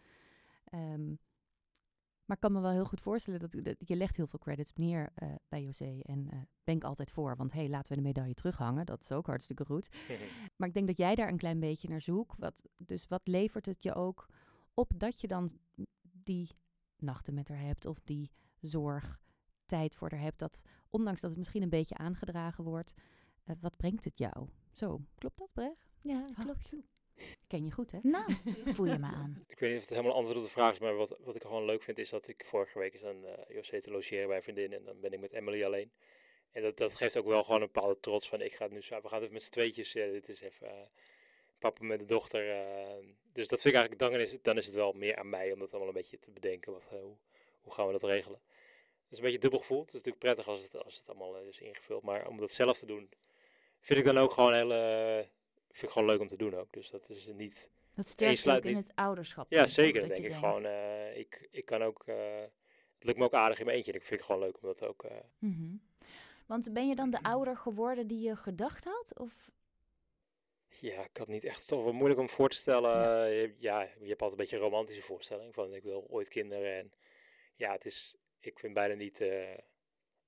[0.63, 1.13] Ehm,
[2.25, 4.73] Maar ik kan me wel heel goed voorstellen dat, dat je legt heel veel credits
[4.73, 5.99] neer eh, bij José.
[6.01, 8.85] En eh ben ik altijd voor, want hé, hey, laten we de medaille terughangen.
[8.85, 9.89] Dat is ook hartstikke goed.
[10.57, 12.37] Maar ik denk dat jij daar een klein beetje naar zoekt.
[12.39, 14.27] Wat, dus wat levert het je ook
[14.73, 15.49] op dat je dan
[16.01, 16.49] die
[16.97, 19.19] nachten met haar hebt of die zorg
[19.71, 20.39] tijd voor haar hebt.
[20.39, 22.93] Dat ondanks dat het misschien een beetje aangedragen wordt,
[23.45, 24.47] eh, wat brengt het jou?
[24.73, 25.89] Zo, klopt dat, Brecht?
[26.01, 26.73] Ja, Ah, klopt.
[27.47, 27.99] Ken je goed, hè?
[28.01, 28.33] Nou,
[28.75, 29.43] voel je me aan.
[29.47, 31.41] Ik weet niet of het helemaal antwoord op de vraag is, maar wat, wat ik
[31.41, 34.35] gewoon leuk vind is dat ik vorige week is dan eh José te logeren bij
[34.35, 35.91] een vriendin en dan ben ik met Emily alleen.
[36.51, 38.81] En dat, dat geeft ook wel gewoon een bepaalde trots van ik ga het nu
[38.81, 40.87] samen, we gaan het met z'n tweetjes, eh, dit is even eh,
[41.59, 42.43] papa met de dochter.
[43.33, 45.51] dus dat vind ik eigenlijk, dan is, het, dan is het wel meer aan mij
[45.51, 47.15] om dat allemaal een beetje te bedenken, wat, hoe,
[47.61, 48.41] hoe gaan we dat regelen.
[49.11, 51.47] Is een beetje dubbel gevoel, het is natuurlijk prettig als het, als het allemaal eh,
[51.47, 53.09] is ingevuld, maar om dat zelf te doen,
[53.79, 55.25] vind ik dan ook gewoon heel, eh,
[55.69, 56.73] vind ik gewoon leuk om te doen ook.
[56.73, 57.69] Dus dat is niet...
[57.93, 59.51] Dat sterkt ook in het ouderschap.
[59.51, 59.99] Ja, zeker.
[60.01, 60.45] dat denk ik denkt.
[60.45, 60.65] gewoon.
[60.65, 62.03] eh, ik, ik kan ook.
[62.05, 63.91] het lukt me ook aardig in mijn eentje.
[63.91, 65.05] en Ik vind het gewoon leuk om dat ook.
[65.39, 65.75] Mhm.
[66.45, 69.19] Want ben je dan de ouder geworden die je gedacht had?
[69.19, 69.49] Of
[70.79, 72.91] ja, ik had niet echt toch wel moeilijk om voor te stellen.
[72.91, 73.23] Ja.
[73.23, 73.25] Ja.
[73.25, 76.77] Je, ja, je hebt altijd een beetje een romantische voorstelling van ik wil ooit kinderen.
[76.77, 76.91] En
[77.55, 78.15] ja, het is.
[78.41, 79.21] Ik vind bijna niet.
[79.21, 79.57] eh,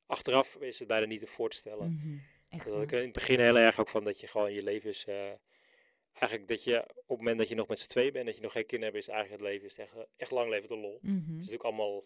[0.05, 1.91] achteraf is het bijna niet te voor te stellen.
[1.93, 2.17] Mhm.
[2.49, 4.89] Echt, Dat ik in het begin heel erg ook van dat je gewoon je leven
[4.89, 5.05] is.
[5.05, 5.31] eh,
[6.13, 8.41] eigenlijk dat je op het moment dat je nog met z'n twee bent, dat je
[8.41, 10.99] nog geen kinderen hebt, is eigenlijk het leven is echt, echt lang leven de lol.
[11.01, 11.15] Mhm.
[11.15, 12.03] Het is natuurlijk allemaal,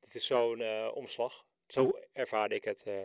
[0.00, 1.46] het is zo'n eh, omslag.
[1.66, 3.04] Zo ervaarde ik het eh,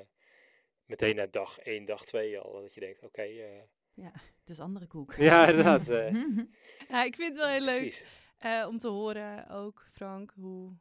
[0.86, 2.62] meteen na dag 1, dag 2 al.
[2.62, 4.06] Dat je denkt, oké, eh,
[4.44, 5.14] Dus andere koek.
[5.30, 5.90] ja inderdaad.
[5.90, 6.14] eh.
[6.90, 10.74] Ja, ik vind het wel heel leuk eh, om te horen ook, Frank, hoe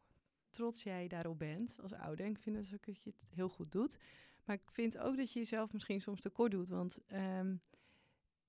[0.53, 2.25] trots jij daarop bent als ouder.
[2.25, 3.97] En ik vind dus ook dat je het heel goed doet.
[4.45, 6.69] Maar ik vind ook dat je jezelf misschien soms tekort doet.
[6.69, 7.57] Want ehm,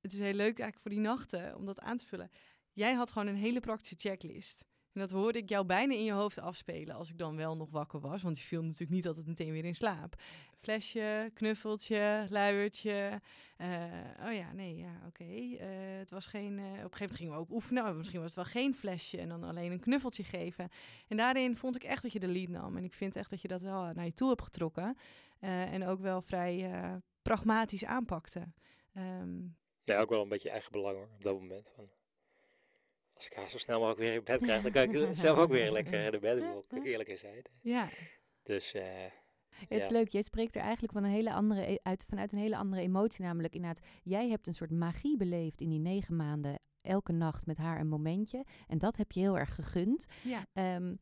[0.02, 2.32] het is heel leuk eigenlijk voor die nachten om dat aan te vullen.
[2.72, 4.66] Jij had gewoon een hele praktische checklist.
[4.94, 7.70] En dat hoorde ik jou bijna in je hoofd afspelen als ik dan wel nog
[7.70, 8.22] wakker was.
[8.22, 10.16] Want je viel natuurlijk niet altijd meteen weer in slaap.
[10.60, 13.22] Flesje, knuffeltje, luiertje.
[13.58, 13.68] eh,
[14.26, 15.24] oh ja, nee, ja, oké.
[15.24, 16.60] Eh, het was geen...
[16.60, 17.86] eh, op een gegeven moment gingen we ook oefenen.
[17.88, 20.70] Oh, misschien was het wel geen flesje en dan alleen een knuffeltje geven.
[21.08, 22.78] En daarin vond ik echt dat je de lead nam.
[22.78, 24.98] En ik vind echt dat je dat wel naar je toe hebt getrokken.
[25.40, 26.70] En ook wel vrij
[27.22, 28.52] pragmatisch aanpakte.
[28.94, 29.42] Ehm,
[29.84, 31.72] Ja, ook wel een beetje eigen belang hoor, op dat moment.
[31.76, 31.90] Van,
[33.24, 35.50] als ik haar zo snel mogelijk weer in bed krijg, dan kan ik zelf ook
[35.50, 36.40] weer lekker in de bed.
[36.54, 37.42] Moet ik eerlijk zijn.
[37.62, 37.88] ja,
[38.44, 38.84] Dus eh,
[39.50, 39.92] Het is Ja.
[39.92, 42.82] leuk, jij spreekt er eigenlijk van een hele andere, e- uit, vanuit een hele andere
[42.82, 43.24] emotie.
[43.26, 46.60] Namelijk inderdaad, jij hebt een soort magie beleefd in die negen maanden.
[46.82, 48.46] Elke nacht met haar een momentje.
[48.68, 50.06] En dat heb je heel erg gegund.
[50.24, 50.46] ja.
[50.54, 50.96] Ehm,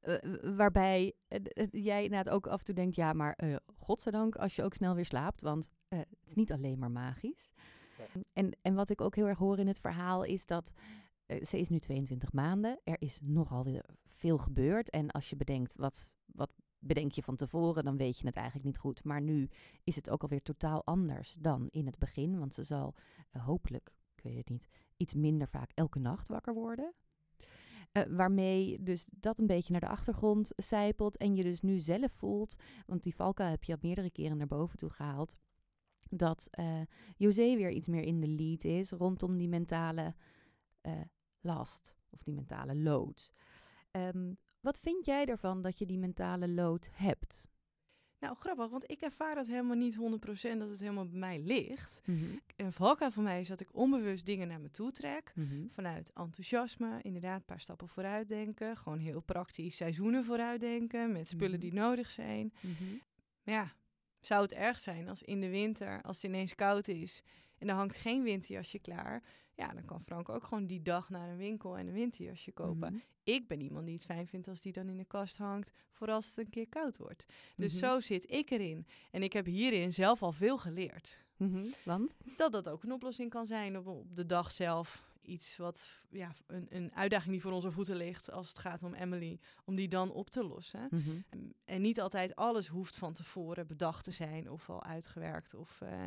[0.00, 0.14] eh,
[0.56, 4.62] waarbij eh, jij inderdaad ook af en toe denkt, ja, maar eh godzijdank als je
[4.64, 7.50] ook snel weer slaapt, want eh, het is niet alleen maar magisch.
[7.98, 8.20] Ja.
[8.32, 10.72] En, en wat ik ook heel erg hoor in het verhaal is dat
[11.28, 14.90] ze is nu 22 maanden, er is nogal weer veel gebeurd.
[14.90, 18.66] En als je bedenkt, wat, wat bedenk je van tevoren, dan weet je het eigenlijk
[18.66, 19.04] niet goed.
[19.04, 19.48] Maar nu
[19.84, 22.94] is het ook alweer totaal anders dan in het begin, want ze zal
[23.30, 26.94] eh, hopelijk, ik weet het niet, iets minder vaak elke nacht wakker worden.
[27.92, 32.12] Eh, waarmee dus dat een beetje naar de achtergrond zijpelt en je dus nu zelf
[32.12, 35.36] voelt, want die valkuil heb je al meerdere keren naar boven toe gehaald,
[36.08, 36.80] dat eh
[37.16, 40.14] José weer iets meer in de lead is rondom die mentale
[40.80, 41.00] eh,
[41.40, 43.32] last of die mentale load.
[43.90, 47.48] Ehm, wat vind jij ervan dat je die mentale load hebt?
[48.20, 52.00] Nou, grappig, want ik ervaar dat helemaal niet 100% dat het helemaal bij mij ligt.
[52.04, 52.24] Mhm,
[52.56, 55.32] Een valkuil van mij is dat ik onbewust dingen naar me toe trek.
[55.34, 58.76] mhm, Vanuit enthousiasme, inderdaad, een paar stappen vooruit denken.
[58.76, 61.60] Gewoon heel praktisch seizoenen vooruit denken met spullen Mhm.
[61.60, 62.52] die nodig zijn.
[62.60, 62.84] mhm.
[63.42, 63.72] Maar ja,
[64.20, 67.22] zou het erg zijn als in de winter, als het ineens koud is
[67.58, 69.22] en er hangt geen winterjasje klaar.
[69.58, 72.92] Ja, dan kan Frank ook gewoon die dag naar een winkel en een winterjasje kopen.
[72.92, 73.02] Mhm.
[73.22, 76.10] Ik ben iemand die het fijn vindt als die dan in de kast hangt, voor
[76.10, 77.24] als het een keer koud wordt.
[77.56, 77.84] Dus Mhm.
[77.84, 78.86] zo zit ik erin.
[79.10, 81.16] En ik heb hierin zelf al veel geleerd.
[81.36, 82.14] Mhm, Want?
[82.36, 85.06] Dat dat ook een oplossing kan zijn op, op de dag zelf.
[85.22, 88.94] Iets wat, ja, een, een uitdaging die voor onze voeten ligt als het gaat om
[88.94, 90.88] Emily, om die dan op te lossen.
[91.30, 95.80] Um, En niet altijd alles hoeft van tevoren bedacht te zijn of al uitgewerkt of
[95.80, 96.06] eh,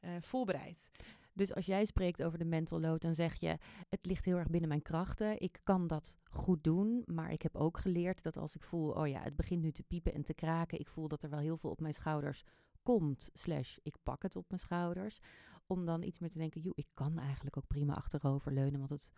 [0.00, 0.90] eh, voorbereid.
[1.38, 4.48] Dus als jij spreekt over de mental load, dan zeg je: het ligt heel erg
[4.48, 5.40] binnen mijn krachten.
[5.40, 9.08] Ik kan dat goed doen, maar ik heb ook geleerd dat als ik voel, oh
[9.08, 11.56] ja, het begint nu te piepen en te kraken, ik voel dat er wel heel
[11.56, 12.42] veel op mijn schouders
[12.82, 15.18] komt, slash ik pak het op mijn schouders,
[15.66, 18.90] om dan iets meer te denken, joh, ik kan eigenlijk ook prima achterover leunen, want
[18.90, 19.10] het,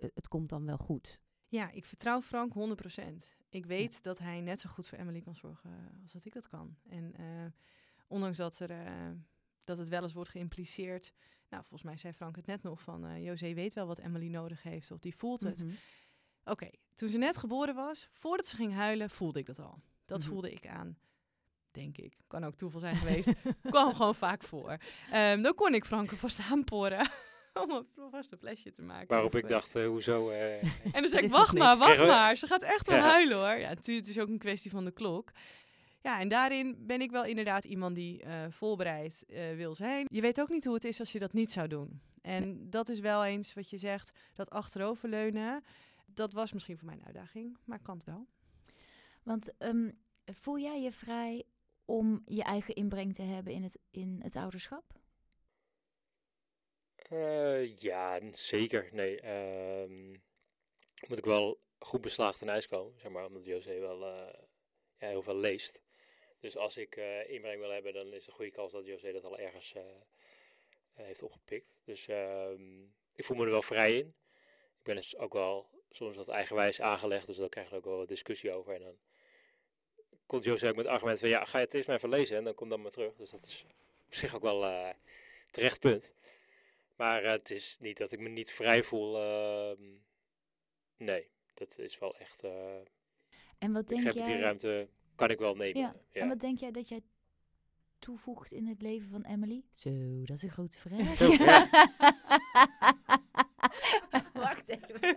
[0.00, 1.20] eh, het komt dan wel goed.
[1.48, 3.36] Ja, ik vertrouw Frank 100%.
[3.48, 6.32] Ik weet dat hij net zo goed voor Emily kan zorgen eh, als dat ik
[6.32, 6.76] dat kan.
[6.88, 7.46] En eh,
[8.06, 8.70] ondanks dat, er,
[9.64, 11.12] dat het wel eens wordt geïmpliceerd.
[11.54, 13.06] Nou, volgens mij zei Frank het net nog van...
[13.06, 15.62] eh José weet wel wat Emily nodig heeft of die voelt het.
[15.64, 15.72] Mhm.
[16.44, 19.80] Oké, toen ze net geboren was, voordat ze ging huilen, voelde ik dat al.
[20.06, 20.28] Dat Mhm.
[20.28, 20.96] voelde ik aan.
[21.70, 22.16] Denk ik.
[22.26, 23.32] Kan ook toeval zijn geweest.
[23.70, 24.76] Kwam gewoon vaak voor.
[25.10, 27.10] Ehm, dan kon ik Franke vast aanporen.
[27.62, 29.08] om een vast een flesje te maken.
[29.08, 30.30] Waarop ik dacht, eh, hoezo?
[30.30, 32.36] eh, En dan zei ik, wacht maar, wacht maar.
[32.36, 33.02] Ze gaat echt wel Ja.
[33.10, 33.58] huilen hoor.
[33.58, 35.30] Ja, natuurlijk, het is ook een kwestie van de klok.
[36.04, 40.06] Ja, en daarin ben ik wel inderdaad iemand die eh voorbereid eh, wil zijn.
[40.10, 42.00] Je weet ook niet hoe het is als je dat niet zou doen.
[42.22, 45.64] En dat is wel eens wat je zegt, dat achteroverleunen.
[46.06, 48.26] Dat was misschien voor mijn uitdaging, maar kan het wel.
[49.22, 49.90] Want ehm,
[50.24, 51.44] voel jij je vrij
[51.84, 54.84] om je eigen inbreng te hebben in het, in het ouderschap?
[56.94, 58.88] Eh, ja, zeker.
[58.92, 60.10] Nee, ehm,
[61.08, 64.34] moet ik wel goed beslaagd ten ijs komen, zeg maar, omdat José wel eh,
[64.98, 65.82] ja, heel veel leest.
[66.44, 69.24] Dus als ik eh, inbreng wil hebben, dan is de goede kans dat José dat
[69.24, 71.76] al ergens eh, eh, heeft opgepikt.
[71.84, 72.82] Dus ehm,
[73.14, 74.06] ik voel me er wel vrij in.
[74.78, 77.96] Ik ben dus ook wel soms wat eigenwijs aangelegd, dus daar krijg je ook wel
[77.96, 78.74] wat discussie over.
[78.74, 78.98] En dan
[80.26, 82.44] komt José ook met argumenten van, ja, ga je het eerst maar even lezen en
[82.44, 83.16] dan kom dan maar terug.
[83.16, 83.64] Dus dat is
[84.06, 84.94] op zich ook wel eh
[85.50, 86.14] terecht punt.
[86.96, 89.16] Maar het is niet dat ik me niet vrij voel.
[89.16, 89.82] ehm,
[90.96, 92.42] nee, dat is wel echt.
[93.58, 94.24] En wat ik denk heb jij?
[94.24, 95.80] die ruimte, kan ik wel nemen.
[95.80, 97.00] Ja, Ja, En wat denk jij dat jij
[97.98, 99.64] toevoegt in het leven van Emily?
[99.72, 99.90] Zo,
[100.24, 101.14] dat is een grote vraag.
[101.14, 101.68] Zo, ja.
[104.32, 105.16] Wacht even.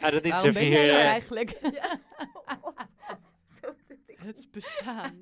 [0.00, 1.58] Ja, dat niet Waarom zo ben eh, eigenlijk?
[1.72, 2.00] Ja.
[2.46, 2.74] Oh, God.
[3.60, 3.74] Zo.
[4.16, 5.20] Het bestaan.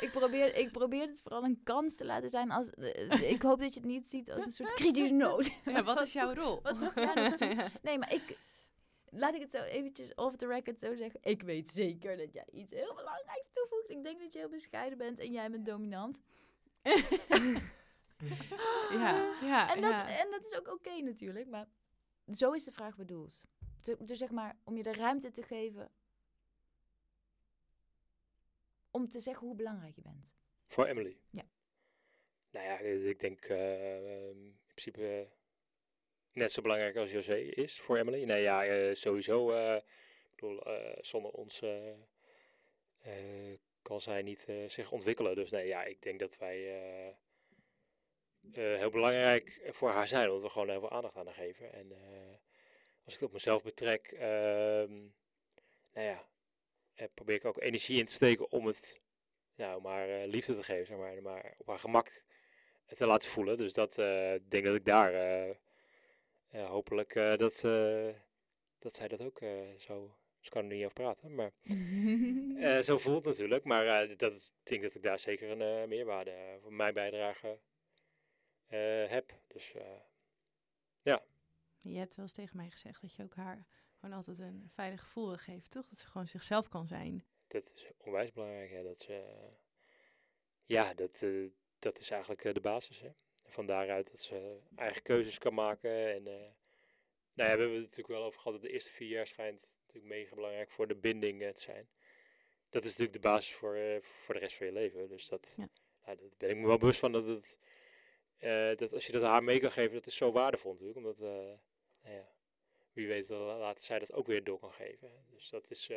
[0.00, 2.50] Ik probeer, ik probeer het vooral een kans te laten zijn.
[2.50, 5.50] Als, eh, ik hoop dat je het niet ziet als een soort kritisch noot.
[5.64, 6.60] ja, wat is jouw rol?
[6.62, 7.70] Wat vroeg jij?
[7.82, 8.38] Nee, maar ik...
[9.10, 11.20] Laat ik het zo eventjes off the record zo zeggen.
[11.22, 13.90] Ik weet zeker dat jij iets heel belangrijks toevoegt.
[13.90, 16.20] Ik denk dat je heel bescheiden bent en jij bent dominant.
[18.90, 20.18] Ja, ja, En dat, ja.
[20.18, 21.68] en dat is ook oké natuurlijk, maar
[22.30, 23.42] zo is de vraag bedoeld.
[23.98, 25.90] Dus zeg maar, om je de ruimte te geven
[28.90, 30.36] om te zeggen hoe belangrijk je bent.
[30.66, 31.18] Voor Emily.
[31.30, 31.44] Ja.
[32.50, 35.37] Nou ja, ik denk eh, in principe eh,
[36.32, 38.24] net zo belangrijk als José is voor Emily.
[38.24, 39.52] Nee, ja, eh, sowieso.
[39.52, 41.62] eh, ik bedoel, eh, zonder ons
[43.82, 45.34] kan zij niet zich ontwikkelen.
[45.34, 46.56] Dus nee, ja, ik denk dat wij
[48.52, 51.72] heel belangrijk voor haar zijn, omdat we gewoon heel veel aandacht aan haar geven.
[51.72, 51.92] En
[53.04, 54.92] als ik het op mezelf betrek, ehm,
[55.92, 56.28] nou ja,
[57.14, 59.00] probeer ik ook energie in te steken om het,
[59.82, 62.22] haar eh, liefde te geven, zeg maar, maar op haar gemak
[62.86, 63.56] te laten voelen.
[63.56, 63.98] Dus dat
[64.34, 65.12] ik denk dat ik daar
[66.48, 68.08] eh, hopelijk eh, dat, eh,
[68.78, 70.16] dat zij dat ook eh, zo.
[70.40, 71.52] Ze kan er niet over praten, maar
[72.76, 73.64] eh, zo voelt het natuurlijk.
[73.64, 76.94] Maar eh, dat is, ik denk dat ik daar zeker een eh, meerwaarde voor mijn
[76.94, 77.60] bijdrage
[78.66, 79.40] eh, heb.
[79.46, 80.00] Dus eh,
[81.80, 85.00] Je hebt wel eens tegen mij gezegd dat je ook haar gewoon altijd een veilig
[85.00, 85.88] gevoel geven, toch?
[85.88, 87.24] Dat ze gewoon zichzelf kan zijn.
[87.46, 88.70] dat is onwijs belangrijk.
[88.70, 89.24] Ja, dat, ze,
[90.64, 91.24] ja dat,
[91.78, 93.00] dat is eigenlijk de basis.
[93.00, 93.10] Hè.
[93.48, 96.14] En van daaruit dat ze eigen keuzes kan maken.
[96.14, 96.50] En, eh,
[97.32, 99.76] nou ja, we hebben het natuurlijk wel over gehad dat de eerste vier jaar schijnt
[99.86, 101.88] natuurlijk mega belangrijk voor de binding eh, te zijn.
[102.68, 105.08] Dat is natuurlijk de basis voor, eh, voor de rest van je leven.
[105.08, 105.68] Dus dat, Ja.
[106.04, 107.58] nou, dat ben ik me wel bewust van dat het,
[108.78, 110.98] dat als je dat haar mee kan geven, dat is zo waardevol natuurlijk.
[110.98, 111.58] Omdat, nou
[112.02, 112.32] ja,
[112.92, 115.24] wie weet, dat later zij dat ook weer door kan geven.
[115.30, 115.90] Dus dat is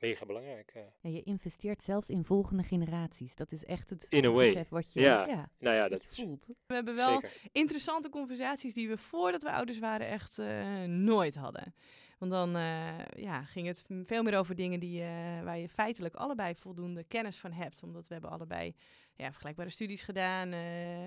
[0.00, 0.70] mega belangrijk.
[0.74, 0.82] eh.
[1.00, 3.34] Ja, je investeert zelfs in volgende generaties.
[3.34, 4.46] Dat is echt het In a way.
[4.52, 6.46] besef wat je, Ja, ja, Nou ja, dat voelt.
[6.66, 7.32] We hebben wel zeker.
[7.52, 11.74] interessante conversaties die we voordat we ouders waren echt eh, nooit hadden.
[12.18, 16.14] Want dan eh, ja, ging het veel meer over dingen die, eh, waar je feitelijk
[16.14, 17.82] allebei voldoende kennis van hebt.
[17.82, 18.74] Omdat we hebben allebei
[19.16, 21.06] ja, vergelijkbare studies gedaan, eh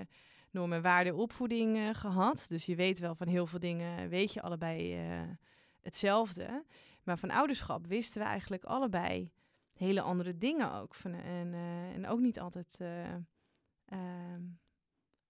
[0.51, 2.45] normen, waarden, opvoeding eh, gehad.
[2.47, 5.21] Dus je weet wel van heel veel dingen, weet je allebei eh,
[5.81, 6.63] hetzelfde.
[7.03, 9.31] Maar van ouderschap wisten we eigenlijk allebei
[9.73, 10.95] hele andere dingen ook.
[10.95, 13.13] Van, en, eh, en ook niet altijd eh,
[13.85, 14.41] ehm,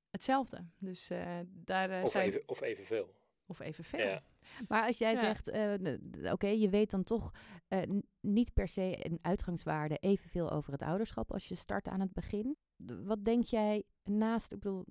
[0.09, 0.65] hetzelfde.
[0.79, 3.13] Dus eh, daar Of, zijn even, of evenveel.
[3.45, 3.99] of evenveel.
[4.07, 4.19] Ja.
[4.67, 5.19] Maar als jij Ja.
[5.19, 7.31] zegt, eh, oké, je weet dan toch
[7.67, 7.81] eh,
[8.19, 12.57] niet per se een uitgangswaarde evenveel over het ouderschap als je start aan het begin.
[13.03, 14.85] Wat denk jij naast, ik bedoel,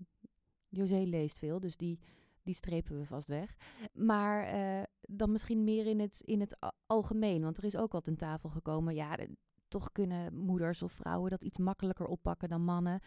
[0.68, 1.98] José leest veel, dus die,
[2.42, 3.56] die strepen we vast weg.
[3.92, 4.82] Maar eh,
[5.14, 6.56] dan misschien meer in het, in het
[6.86, 8.94] algemeen, want er is ook wat aan tafel gekomen.
[8.94, 9.36] Ja, de-
[9.68, 13.00] toch kunnen moeders of vrouwen dat iets makkelijker oppakken dan mannen.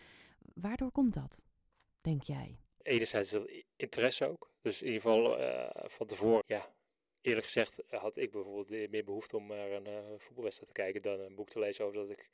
[0.54, 1.42] Waardoor komt dat,
[2.02, 2.60] denk jij?
[2.82, 4.52] Enerzijds is dat interesse ook.
[4.62, 6.76] Dus in ieder geval eh, van tevoren, ja,
[7.22, 11.02] eerlijk gezegd eh, had ik bijvoorbeeld meer behoefte om naar een eh, voetbalwedstrijd te kijken
[11.02, 12.30] dan een boek te lezen over dat ik,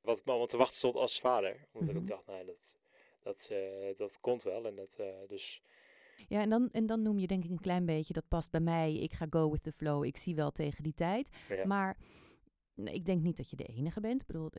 [0.00, 1.66] wat me allemaal te wachten stond als vader.
[1.72, 2.02] Omdat ik Mhm.
[2.02, 2.78] ook dacht, nou, dat,
[3.22, 3.50] dat,
[3.96, 4.66] dat komt wel.
[4.66, 4.96] En dat,
[5.26, 5.62] dus
[6.28, 8.60] Ja, en dan, en dan noem je denk ik een klein beetje, dat past bij
[8.60, 8.94] mij.
[8.94, 10.04] Ik ga go with the flow.
[10.04, 11.30] Ik zie wel tegen die tijd.
[11.48, 11.66] Ja.
[11.66, 11.96] Maar
[12.74, 14.20] nee, ik denk niet dat je de enige bent.
[14.20, 14.50] Ik bedoel,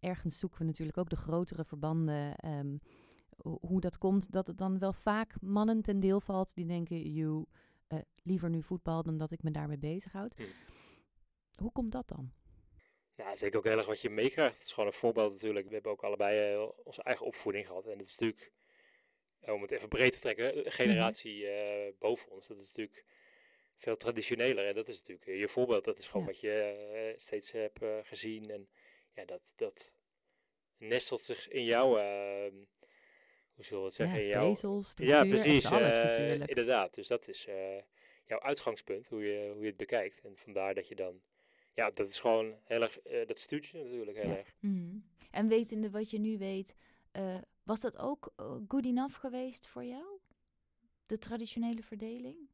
[0.00, 2.36] ergens zoeken we natuurlijk ook de grotere verbanden.
[2.36, 2.76] ehm,
[3.36, 7.12] ho- hoe dat komt, dat het dan wel vaak mannen ten deel valt die denken,
[7.12, 7.44] you,
[7.86, 10.34] eh, liever nu voetbal dan dat ik me daarmee bezighoud.
[10.36, 10.42] Hm.
[11.62, 12.30] Hoe komt dat dan?
[13.14, 14.56] Denk ik ook heel erg wat je meekrijgt.
[14.56, 15.66] Het is gewoon een voorbeeld natuurlijk.
[15.68, 17.86] We hebben ook allebei eh, onze eigen opvoeding gehad.
[17.86, 18.52] En het is natuurlijk,
[19.40, 22.46] eh, om het even breed te trekken, de generatie eh, boven ons.
[22.46, 23.04] Dat is natuurlijk
[23.76, 24.66] veel traditioneler.
[24.66, 25.84] En dat is natuurlijk eh, je voorbeeld.
[25.84, 26.32] Dat is gewoon Ja.
[26.32, 28.50] wat je eh, steeds hebt eh, gezien.
[28.50, 28.68] En
[29.14, 29.94] ja, dat, dat
[30.78, 32.52] nestelt zich in jouw, eh,
[33.54, 34.48] hoe zullen we het zeggen, in ja, jouw...
[34.54, 35.66] vezels, structuur, Ja, precies.
[35.66, 36.94] alles eh, inderdaad.
[36.94, 37.76] Dus dat is eh,
[38.26, 40.20] jouw uitgangspunt, hoe je, hoe je het bekijkt.
[40.20, 41.20] En vandaar dat je dan...
[41.74, 43.00] Ja, dat is gewoon heel erg...
[43.00, 44.36] eh, dat stuurt je natuurlijk heel Ja.
[44.36, 44.52] erg.
[44.60, 44.96] Mhm.
[45.30, 46.76] En wetende wat je nu weet,
[47.12, 50.18] eh, was dat ook eh, good enough geweest voor jou?
[51.06, 52.48] De traditionele verdeling?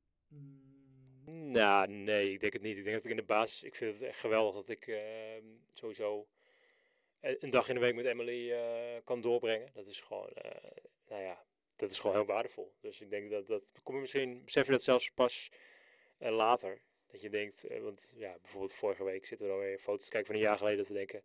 [1.25, 2.77] Nou, nee, ik denk het niet.
[2.77, 3.63] Ik denk dat ik in de basis...
[3.63, 6.29] Ik vind het echt geweldig dat ik ehm, sowieso
[7.21, 9.71] een een dag in de week met Emily eh, kan doorbrengen.
[9.73, 10.29] Dat is gewoon...
[10.29, 11.45] eh, nou ja,
[11.77, 12.75] dat is gewoon heel waardevol.
[12.81, 13.47] Dus ik denk dat...
[13.47, 14.45] dat kom je misschien...
[14.45, 15.51] Besef dat zelfs pas
[16.19, 16.83] eh, later.
[17.07, 17.65] Dat je denkt...
[17.65, 20.59] eh, want ja, bijvoorbeeld vorige week zitten we dan weer foto's kijken van een jaar
[20.59, 20.79] geleden.
[20.79, 21.23] Dat we denken...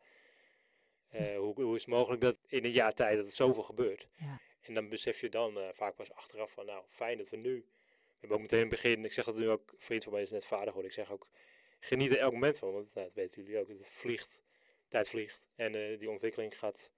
[1.10, 4.08] eh, hoe, hoe is het mogelijk dat in een jaar tijd dat er zoveel gebeurt?
[4.18, 4.40] Ja.
[4.62, 6.66] En dan besef je dan eh, vaak pas achteraf van...
[6.66, 7.56] Nou, fijn dat we nu...
[7.56, 9.06] We hebben ook meteen in het begin...
[9.06, 9.72] Ik zeg dat nu ook...
[9.72, 10.86] Een vriend van mij is net vader geworden.
[10.92, 11.28] Ik zeg ook...
[11.80, 12.72] Geniet er elk moment van.
[12.74, 13.68] Want nou, dat weten jullie ook.
[13.68, 14.44] Het vliegt.
[14.88, 15.44] Tijd vliegt.
[15.56, 16.92] En eh, die ontwikkeling gaat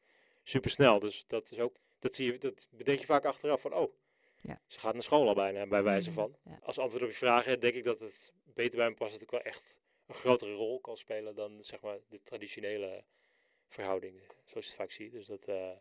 [0.43, 0.99] super snel.
[0.99, 1.76] Dus dat is ook...
[1.99, 3.74] Dat, zie je, dat bedenk je vaak achteraf van...
[3.74, 3.93] Oh,
[4.41, 4.62] Ja.
[4.68, 5.68] ze gaat naar school al bijna.
[5.68, 6.38] Bij wijze Mhm, van.
[6.43, 6.60] ja.
[6.62, 9.12] Als antwoord op je vragen denk ik dat het beter bij me past.
[9.14, 13.03] Dat ik wel echt een grotere rol kan spelen dan zeg maar de traditionele
[13.70, 14.22] verhouding.
[14.45, 15.11] Zoals je het vaak ziet.
[15.11, 15.45] Dus dat...
[15.47, 15.72] eh,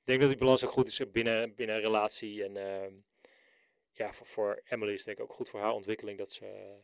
[0.00, 2.44] ik denk dat die balans ook goed is binnen, binnen een relatie.
[2.44, 2.92] En ehm,
[3.92, 6.76] ja, voor, voor Emily is het denk ik ook goed voor haar ontwikkeling dat ze,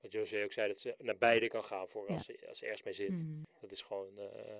[0.00, 2.14] wat José ook zei, dat ze naar beide kan gaan voor Ja.
[2.14, 3.24] als, ze, als ze ergens mee zit.
[3.24, 3.42] Mhm.
[3.60, 4.54] Dat is gewoon, eh,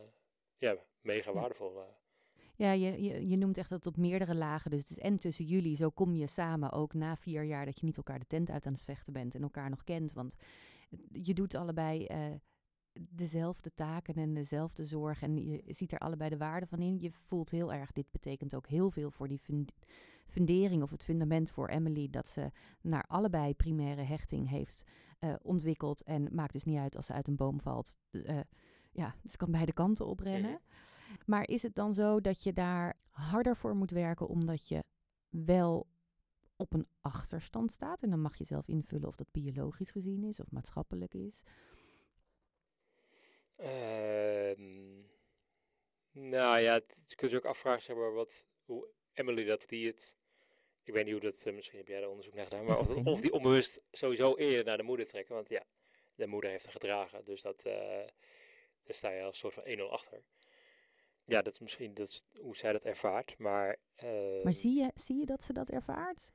[0.59, 1.37] ja, mega Ja.
[1.37, 1.77] waardevol.
[1.81, 1.87] eh.
[2.57, 4.71] Ja, je, je, je noemt echt dat op meerdere lagen.
[4.71, 7.81] Dus het is en tussen jullie, zo kom je samen ook na vier jaar dat
[7.81, 10.13] je niet elkaar de tent uit aan het vechten bent en elkaar nog kent.
[10.13, 10.35] Want
[11.13, 12.31] je doet allebei eh,
[13.11, 17.01] dezelfde taken en dezelfde zorg en je ziet er allebei de waarde van in.
[17.01, 19.73] Je voelt heel erg, dit betekent ook heel veel voor die fund-
[20.29, 24.85] fundering of het fundament voor Emily, dat ze naar allebei primaire hechting heeft
[25.19, 26.03] eh, ontwikkeld.
[26.03, 27.97] En maakt dus niet uit als ze uit een boom valt.
[28.11, 28.41] Eh,
[28.93, 30.61] ja, dus kan beide kanten oprennen.
[31.27, 34.85] Maar is het dan zo dat je daar harder voor moet werken omdat je
[35.29, 35.87] wel
[36.57, 38.03] op een achterstand staat?
[38.03, 41.43] En dan mag je zelf invullen of dat biologisch gezien is of maatschappelijk is.
[43.59, 45.01] Ehm,
[46.11, 49.87] nou ja, het, je kunt je ook afvragen zeg maar, wat, hoe Emily dat die
[49.87, 50.17] het...
[50.83, 53.21] Ik weet niet hoe dat, eh, misschien heb jij daar onderzoek naar gedaan, maar of,
[53.21, 55.35] die onbewust sowieso eerder naar de moeder trekken.
[55.35, 55.65] Want ja,
[56.15, 58.07] de moeder heeft er gedragen, dus dat, eh,
[58.83, 60.23] daar sta je als soort van 1-0 achter.
[61.25, 63.79] Ja, dat is misschien dat is hoe zij dat ervaart, maar...
[63.97, 66.29] Maar ehm, zie je, zie je dat ze dat ervaart?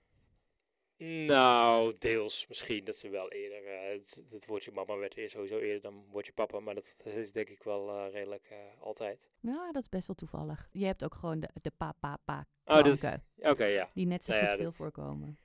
[1.08, 3.66] Nou, deels misschien dat ze wel eerder.
[3.66, 6.60] eh, het, het woordje mama werd eerst sowieso eerder dan woordje papa.
[6.60, 9.32] Maar dat is denk ik wel eh, redelijk eh, altijd.
[9.40, 10.68] Ja, dat is best wel toevallig.
[10.72, 13.90] Je hebt ook gewoon de, de pa, pa, pa Oh, klanken Oké, ja.
[13.94, 15.38] die net zo Nou goed ja, veel dat- voorkomen.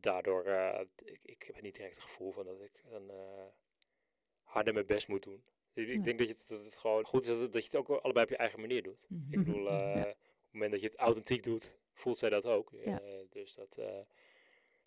[0.00, 0.46] Daardoor,
[1.04, 3.10] ik, ik heb niet direct het gevoel van dat ik dan
[4.42, 5.44] harder mijn best moet doen.
[5.74, 6.02] Ik, Ja.
[6.02, 8.24] denk dat, je het, dat het gewoon goed is dat, dat je het ook allebei
[8.24, 9.06] op je eigen manier doet.
[9.08, 9.32] Mhm.
[9.32, 10.00] Ik bedoel, Ja.
[10.00, 10.16] op het
[10.50, 12.70] moment dat je het authentiek doet, voelt zij dat ook.
[12.84, 13.00] Ja.
[13.30, 13.78] Dus dat,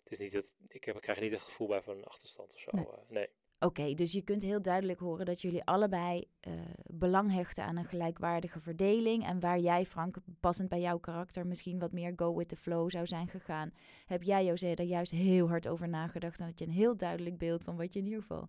[0.08, 2.54] het is niet dat, ik, heb, ik krijg niet het gevoel bij van een achterstand
[2.54, 2.70] of zo.
[2.72, 2.86] Nee.
[2.86, 3.28] eh, nee.
[3.58, 6.52] Oké, dus je kunt heel duidelijk horen dat jullie allebei eh,
[6.86, 9.26] belang hechten aan een gelijkwaardige verdeling.
[9.26, 12.90] En waar jij, Frank, passend bij jouw karakter, misschien wat meer go with the flow
[12.90, 13.72] zou zijn gegaan,
[14.06, 16.40] heb jij, José, er juist heel hard over nagedacht.
[16.40, 18.48] En dat je een heel duidelijk beeld van wat je in ieder geval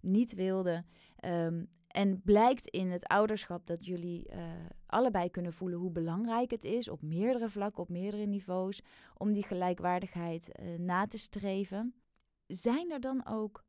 [0.00, 0.84] niet wilde.
[1.16, 1.64] Ehm,
[1.96, 4.50] en blijkt in het ouderschap dat jullie eh,
[4.86, 8.82] allebei kunnen voelen hoe belangrijk het is, op meerdere vlakken, op meerdere niveaus,
[9.14, 11.94] om die gelijkwaardigheid eh, na te streven.
[12.46, 13.64] Zijn er dan ook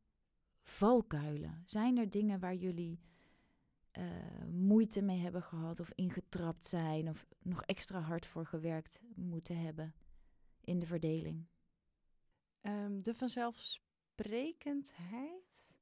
[0.63, 1.61] valkuilen?
[1.65, 2.99] Zijn er dingen waar jullie
[3.91, 4.03] eh,
[4.49, 9.93] moeite mee hebben gehad of ingetrapt zijn of nog extra hard voor gewerkt moeten hebben
[10.63, 11.45] in de verdeling?
[12.61, 15.76] Ehm, de vanzelfsprekendheid.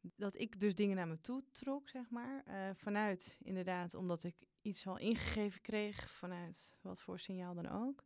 [0.00, 2.42] Dat ik dus dingen naar me toe trok, zeg maar.
[2.44, 8.04] eh, vanuit, inderdaad, omdat ik iets al ingegeven kreeg, vanuit wat voor signaal dan ook.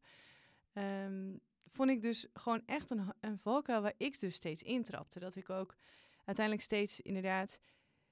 [0.73, 1.37] Ehm,
[1.67, 5.19] vond ik dus gewoon echt een, een valkuil waar ik dus steeds intrapte.
[5.21, 5.77] Dat ik ook
[6.25, 7.59] uiteindelijk steeds inderdaad...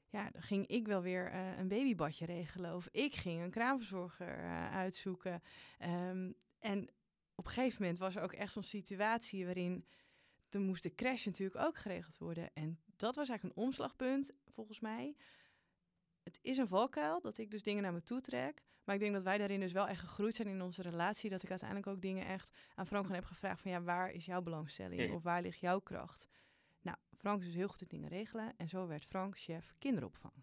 [0.09, 2.75] Ja, dan ging ik wel weer eh, een babybadje regelen.
[2.75, 5.43] Of ik ging een kraamverzorger eh, uitzoeken.
[5.79, 6.89] Ehm, en
[7.35, 9.87] op een gegeven moment was er ook echt zo'n situatie waarin
[10.49, 12.51] toen moest de crash natuurlijk ook geregeld worden.
[12.55, 15.17] En dat was eigenlijk een omslagpunt, volgens mij.
[16.23, 18.63] Het is een valkuil dat ik dus dingen naar me toe trek.
[18.85, 21.31] Maar ik denk dat wij daarin dus wel echt gegroeid zijn in onze relatie.
[21.31, 24.43] Dat ik uiteindelijk ook dingen echt aan Frank heb gevraagd van ja, waar is jouw
[24.43, 25.13] belangstelling?
[25.13, 26.29] Of waar ligt jouw kracht?
[26.81, 28.53] Nou, Frank is dus heel goed in dingen regelen.
[28.57, 30.35] En zo werd Frank chef kinderopvang.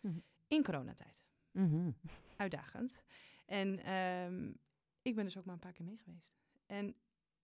[0.00, 0.18] Mhm.
[0.46, 1.24] In coronatijd.
[1.50, 1.90] Mhm.
[2.36, 3.02] Uitdagend.
[3.46, 4.52] En ehm,
[5.02, 6.32] ik ben dus ook maar een paar keer mee geweest.
[6.66, 6.94] En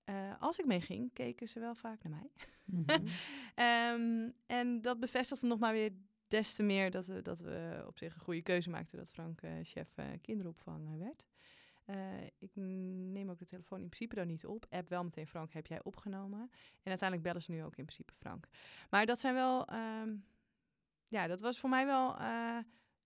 [0.06, 2.30] eh, als ik meeging, keken ze wel vaak naar mij.
[2.64, 3.06] Mhm.
[3.54, 5.92] Ehm, en dat bevestigde nog maar weer
[6.28, 9.40] des te meer dat we, dat we op zich een goede keuze maakten dat Frank
[9.42, 11.26] eh, chef eh, kinderopvang werd.
[12.38, 14.66] Ik neem ook de telefoon in principe dan niet op.
[14.70, 16.40] App wel meteen Frank, heb jij opgenomen?
[16.82, 18.48] En uiteindelijk bellen ze nu ook in principe Frank.
[18.90, 20.14] Maar dat zijn wel, ehm,
[21.08, 22.16] ja, dat was voor mij wel.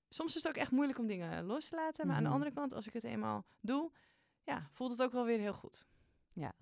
[0.09, 2.07] soms is het ook echt moeilijk om dingen los te laten.
[2.07, 2.39] Maar aan de Mhm.
[2.39, 3.91] andere kant, als ik het eenmaal doe,
[4.45, 5.87] ja, voelt het ook wel weer heel goed.
[6.33, 6.53] Ja,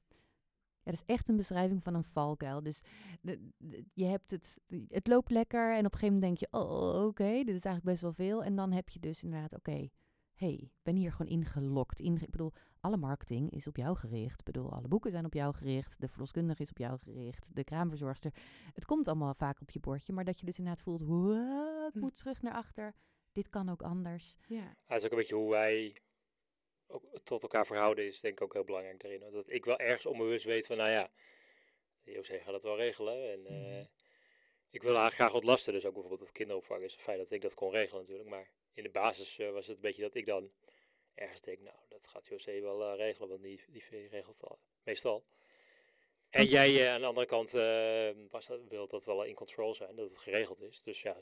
[0.91, 2.63] dat is echt een beschrijving van een valkuil.
[2.63, 2.83] Dus
[3.21, 4.59] de, de- je hebt het,
[4.89, 7.85] het loopt lekker en op een gegeven moment denk je, oh, oké, dit is eigenlijk
[7.85, 8.45] best wel veel.
[8.45, 9.89] En dan heb je dus inderdaad, oké,
[10.35, 12.01] hey, ik ben hier gewoon ingelokt.
[12.01, 14.39] Inge ik bedoel, alle marketing is op jou gericht.
[14.39, 16.01] Ik bedoel, alle boeken zijn op jou gericht.
[16.01, 17.55] De verloskundige is op jou gericht.
[17.55, 18.35] De kraamverzorgster.
[18.75, 20.13] Het komt allemaal vaak op je bordje.
[20.13, 21.99] Maar dat je dus inderdaad voelt, "Wow, ik Hm.
[21.99, 22.95] moet terug naar achter.
[23.33, 24.37] Dit kan ook anders.
[24.47, 25.97] Ja, Dat is ook een beetje hoe wij
[26.89, 29.31] ook tot elkaar verhouden is denk ik ook heel belangrijk daarin.
[29.31, 31.11] Dat ik wel ergens onbewust weet van, nou ja,
[32.03, 33.31] José gaat dat wel regelen.
[33.31, 33.85] En eh, Mhm.
[34.71, 35.73] ik wil haar graag ontlasten.
[35.73, 38.29] Dus ook bijvoorbeeld het kinderopvang is fijn dat ik dat kon regelen natuurlijk.
[38.29, 40.51] Maar in de basis eh, was het een beetje dat ik dan
[41.15, 45.25] ergens denk, nou, dat gaat José wel eh, regelen, want die, die regelt al, meestal.
[46.31, 47.51] En jij aan de andere kant
[48.31, 50.83] was dat, wil dat wel in control zijn, dat het geregeld is.
[50.83, 51.17] Dus ja,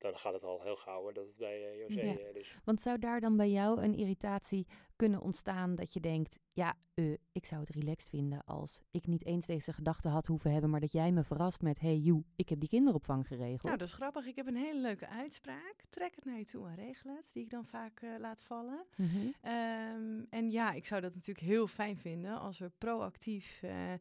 [0.00, 2.32] dan gaat het al heel gauw hoor, dat het bij eh, José Ja.
[2.32, 6.74] dus Want zou daar dan bij jou een irritatie kunnen ontstaan dat je denkt, ja,
[6.94, 10.70] eh, ik zou het relaxed vinden als ik niet eens deze gedachte had hoeven hebben,
[10.70, 13.62] maar dat jij me verrast met, hey joe, ik heb die kinderopvang geregeld.
[13.62, 14.26] Nou, dat is grappig.
[14.26, 15.84] Ik heb een hele leuke uitspraak.
[15.88, 17.28] Trek het naar je toe en regel het.
[17.32, 18.86] Die ik dan vaak eh, laat vallen.
[18.96, 19.08] Mhm.
[19.40, 23.92] Ehm, en ja, ik zou dat natuurlijk heel fijn vinden als er proactief eh,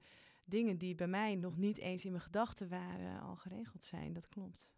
[0.45, 4.14] dingen die bij mij nog niet eens in mijn gedachten waren al geregeld zijn.
[4.14, 4.78] Dat klopt.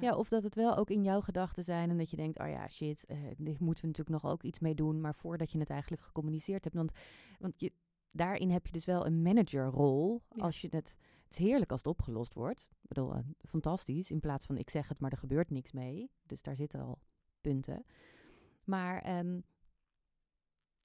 [0.00, 2.48] Ja, of dat het wel ook in jouw gedachten zijn en dat je denkt, oh
[2.48, 5.58] ja, shit, eh dit moeten we natuurlijk nog ook iets mee doen, maar voordat je
[5.58, 6.76] het eigenlijk gecommuniceerd hebt.
[6.76, 6.92] Want,
[7.38, 7.72] want je,
[8.10, 10.42] daarin heb je dus wel een managerrol Ja.
[10.42, 12.62] als je het, het is heerlijk als het opgelost wordt.
[12.82, 13.18] Ik bedoel, eh,
[13.48, 16.10] fantastisch, in plaats van ik zeg het, maar er gebeurt niks mee.
[16.26, 16.98] Dus daar zitten al
[17.40, 17.84] punten.
[18.64, 19.40] Maar ehm,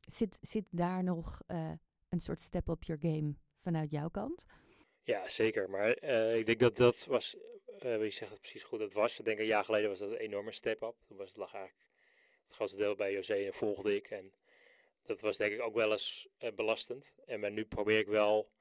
[0.08, 1.72] zit, zit daar nog eh,
[2.10, 4.46] een soort step up your game vanuit jouw kant?
[5.04, 5.70] Ja, zeker.
[5.70, 7.38] Maar eh, ik denk dat dat was,
[7.84, 10.10] eh je zegt het precies goed, dat was, ik denk een jaar geleden was dat
[10.12, 10.96] een enorme step-up.
[11.08, 11.88] Toen was het lag eigenlijk
[12.44, 14.10] het grootste deel bij José en volgde ik.
[14.10, 14.34] En
[15.06, 17.16] dat was denk ik ook wel eens eh, belastend.
[17.26, 18.52] En maar nu probeer ik wel,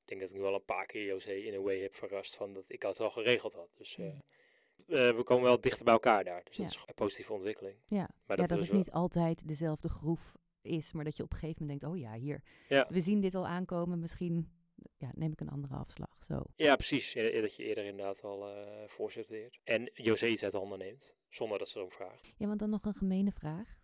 [0.00, 2.36] ik denk dat ik nu al een paar keer José in een way heb verrast
[2.36, 3.68] van dat ik het al geregeld had.
[3.76, 4.94] Dus eh, Mm.
[4.96, 6.44] eh, we komen wel dichter bij elkaar daar.
[6.44, 6.62] Dus Ja.
[6.62, 7.76] dat is een positieve ontwikkeling.
[7.86, 11.16] Ja, Maar ja, dat dat is het wel- niet altijd dezelfde groef is, maar dat
[11.16, 12.86] je op een gegeven moment denkt, oh ja, hier, Ja.
[12.90, 14.50] we zien dit al aankomen, misschien
[14.96, 16.15] ja, neem ik een andere afslag.
[16.28, 16.42] Zo.
[16.56, 17.12] Ja, precies.
[17.14, 19.58] Dat je eerder inderdaad al eh voorsorteert.
[19.64, 22.32] En José iets uit de handen neemt, zonder dat ze erom vraagt.
[22.36, 23.78] Ja, want dan nog een gemene vraag.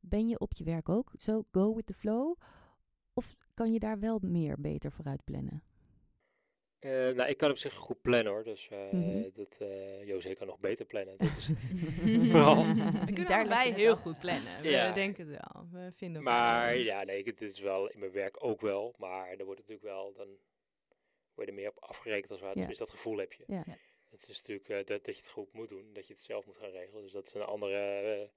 [0.00, 2.36] Ben je op je werk ook zo go with the flow?
[3.12, 5.62] Of kan je daar wel meer beter vooruit plannen?
[6.78, 8.44] Eh, nou, ik kan op zich goed plannen hoor.
[8.44, 9.28] Dus eh Mhm.
[9.34, 11.18] dat, eh José kan nog beter plannen.
[11.18, 11.72] Dat is het.
[12.30, 12.56] Vooral.
[12.64, 12.72] We
[13.04, 14.62] kunnen Daar leg allebei je het heel goed plannen.
[14.62, 14.92] We Ja.
[14.92, 15.66] denken het wel.
[15.70, 16.78] We vinden maar wel.
[16.78, 18.94] ja, nee, het is wel in mijn werk ook wel.
[18.98, 20.26] Maar er wordt natuurlijk wel, dan
[21.38, 22.60] word je er meer op afgerekend als het ware.
[22.60, 22.66] Ja.
[22.66, 23.44] Dus dat gevoel heb je.
[23.46, 23.64] Ja.
[24.10, 25.92] Het is natuurlijk eh, dat, dat je het goed moet doen.
[25.92, 27.02] Dat je het zelf moet gaan regelen.
[27.02, 28.30] Dus dat is een andere...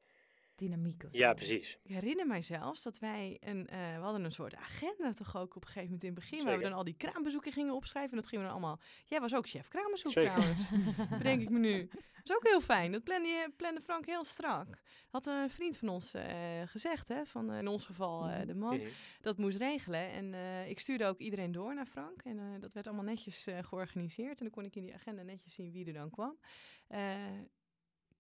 [0.68, 1.04] Dynamiek.
[1.04, 1.78] of ja, precies.
[1.84, 5.56] Ik herinner mij zelfs dat wij een, eh, we hadden een soort agenda toch ook
[5.56, 6.70] op een gegeven moment in het begin, waar we Zeker.
[6.70, 8.12] dan al die kraambezoeken gingen opschrijven.
[8.12, 8.80] En dat gingen we dan allemaal.
[9.06, 10.32] Jij was ook chef kraambezoek Zeker.
[10.32, 10.70] trouwens.
[11.18, 11.88] bedenk ik me nu.
[11.92, 12.92] Dat is ook heel fijn.
[12.92, 14.82] Dat plande, je, plande Frank heel strak.
[15.10, 16.26] Had een vriend van ons eh,
[16.66, 18.88] gezegd, hè, van eh, in ons geval eh, de man, Mhm.
[19.22, 20.10] dat moest regelen.
[20.12, 22.22] En eh, ik stuurde ook iedereen door naar Frank.
[22.22, 24.38] En eh, dat werd allemaal netjes eh, georganiseerd.
[24.40, 26.38] En dan kon ik in die agenda netjes zien wie er dan kwam.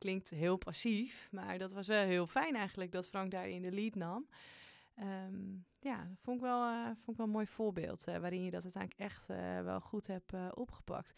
[0.01, 3.71] Eh, klinkt heel passief, maar dat was wel heel fijn eigenlijk dat Frank daarin de
[3.71, 4.27] lead nam.
[4.95, 8.43] Ehm, ja, dat vond ik wel, eh, vond ik wel een mooi voorbeeld eh, waarin
[8.43, 11.13] je dat uiteindelijk echt eh, wel goed hebt eh, opgepakt.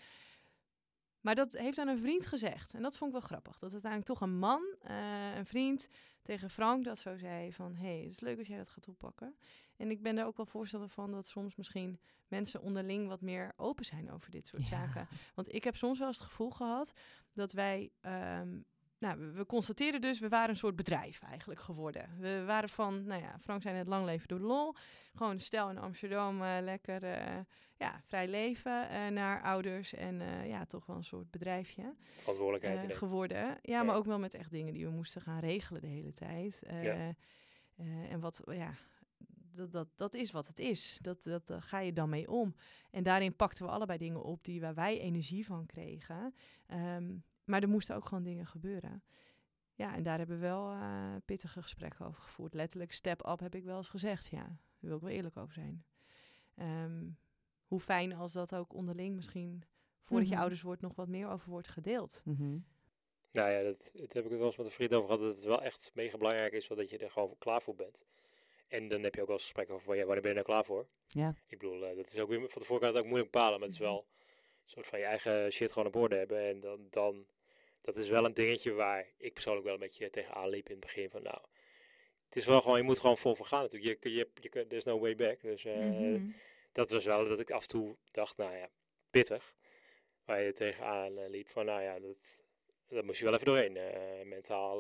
[1.21, 2.73] Maar dat heeft aan een vriend gezegd.
[2.73, 3.59] En dat vond ik wel grappig.
[3.59, 5.88] Dat uiteindelijk toch een man, eh, een vriend,
[6.21, 7.75] tegen Frank dat zo zei van...
[7.75, 9.36] hé, hey, het is leuk als jij dat gaat oppakken.
[9.77, 13.53] En ik ben daar ook wel voorstander van dat soms misschien mensen onderling wat meer
[13.57, 15.07] open zijn over dit soort zaken.
[15.36, 16.93] Want ik heb soms wel eens het gevoel gehad
[17.34, 17.91] dat wij...
[18.01, 18.59] ehm,
[19.04, 22.10] nou, we, constateerden dus, we waren een soort bedrijf eigenlijk geworden.
[22.20, 24.74] We waren van, nou ja, Frank zei net, lang leven door de lol.
[25.16, 27.39] Gewoon stel in Amsterdam, eh, lekker eh,
[27.78, 29.93] ja, vrij leven eh, naar ouders.
[29.93, 32.95] En ja, toch wel een soort bedrijfje Verantwoordelijkheid.
[32.95, 33.45] geworden.
[33.47, 33.84] Ja, Ja.
[33.84, 36.62] maar ook wel met echt dingen die we moesten gaan regelen de hele tijd.
[36.82, 37.14] Ja.
[38.10, 38.74] en wat, ja,
[39.56, 40.99] dat, dat, dat is wat het is.
[41.01, 42.56] Dat, dat, daar ga je dan mee om.
[42.91, 46.34] En daarin pakten we allebei dingen op die waar wij energie van kregen.
[46.68, 47.16] Ehm,
[47.46, 49.04] maar er moesten ook gewoon dingen gebeuren.
[49.76, 52.54] Ja, en daar hebben we wel eh, pittige gesprekken over gevoerd.
[52.54, 54.28] Letterlijk, step up heb ik wel eens gezegd.
[54.28, 55.86] Ja, daar wil ik wel eerlijk over zijn.
[56.56, 57.06] Ehm,
[57.66, 59.64] hoe fijn als dat ook onderling misschien,
[60.04, 60.41] voordat je Mhm.
[60.41, 62.22] ouders wordt, nog wat meer over wordt gedeeld.
[62.24, 62.58] Mhm.
[63.32, 65.22] Nou ja, dat, dat heb ik het wel eens met een vriend over gehad.
[65.22, 68.06] Dat het wel echt mega belangrijk is wel dat je er gewoon klaar voor bent.
[68.68, 70.66] En dan heb je ook wel eens gesprekken over, ja, wanneer ben je er klaar
[70.66, 70.88] voor?
[71.08, 71.30] Ja.
[71.48, 73.60] Ik bedoel, eh, dat is ook weer, van tevoren kan het ook moeilijk bepalen.
[73.60, 74.22] Maar het is wel een
[74.66, 76.39] soort van je eigen shit gewoon op orde hebben.
[76.47, 77.26] En dan, dan,
[77.82, 80.80] dat is wel een dingetje waar ik persoonlijk wel een beetje tegenaan liep in het
[80.86, 81.09] begin.
[81.09, 81.41] Van nou,
[82.26, 84.03] het is wel gewoon, je moet gewoon vol voor gaan natuurlijk.
[84.03, 85.41] Je, je, je, there's no way back.
[85.41, 86.30] Dus eh, Mhm.
[86.72, 88.70] dat was wel dat ik af en toe dacht, nou ja,
[89.09, 89.53] pittig.
[90.26, 92.43] Waar je tegenaan eh, liep van, nou ja, dat,
[92.88, 93.78] dat moest je wel even doorheen.
[93.78, 94.80] eh, mentaal,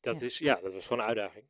[0.00, 0.26] dat, Ja.
[0.26, 1.44] is, ja, dat was gewoon een uitdaging.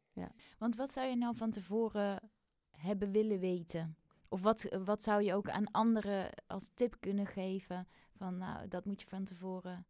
[0.58, 2.30] Want wat zou je nou van tevoren
[2.70, 3.96] hebben willen weten?
[4.34, 7.88] Of wat, wat zou je ook aan anderen als tip kunnen geven?
[8.16, 9.86] Van nou, dat moet je van tevoren.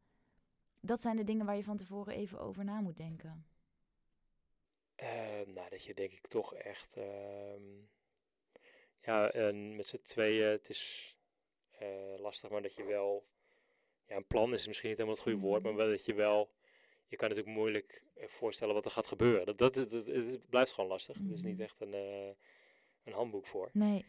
[0.80, 3.46] Dat zijn de dingen waar je van tevoren even over na moet denken.
[4.94, 7.62] Ehm, nou, dat je denk ik toch echt, ehm,
[9.00, 11.16] ja, en met z'n tweeën, het is
[11.70, 13.26] eh, lastig, maar dat je wel,
[14.06, 16.50] ja, een plan is misschien niet helemaal het goede woord, maar wel dat je wel,
[17.06, 19.46] je kan natuurlijk moeilijk eh, voorstellen wat er gaat gebeuren.
[19.46, 21.16] Dat, dat, dat, dat- het blijft gewoon lastig.
[21.16, 21.62] Er is niet Mhm.
[21.62, 22.30] echt een, eh,
[23.04, 23.70] een handboek voor.
[23.72, 24.04] Nee.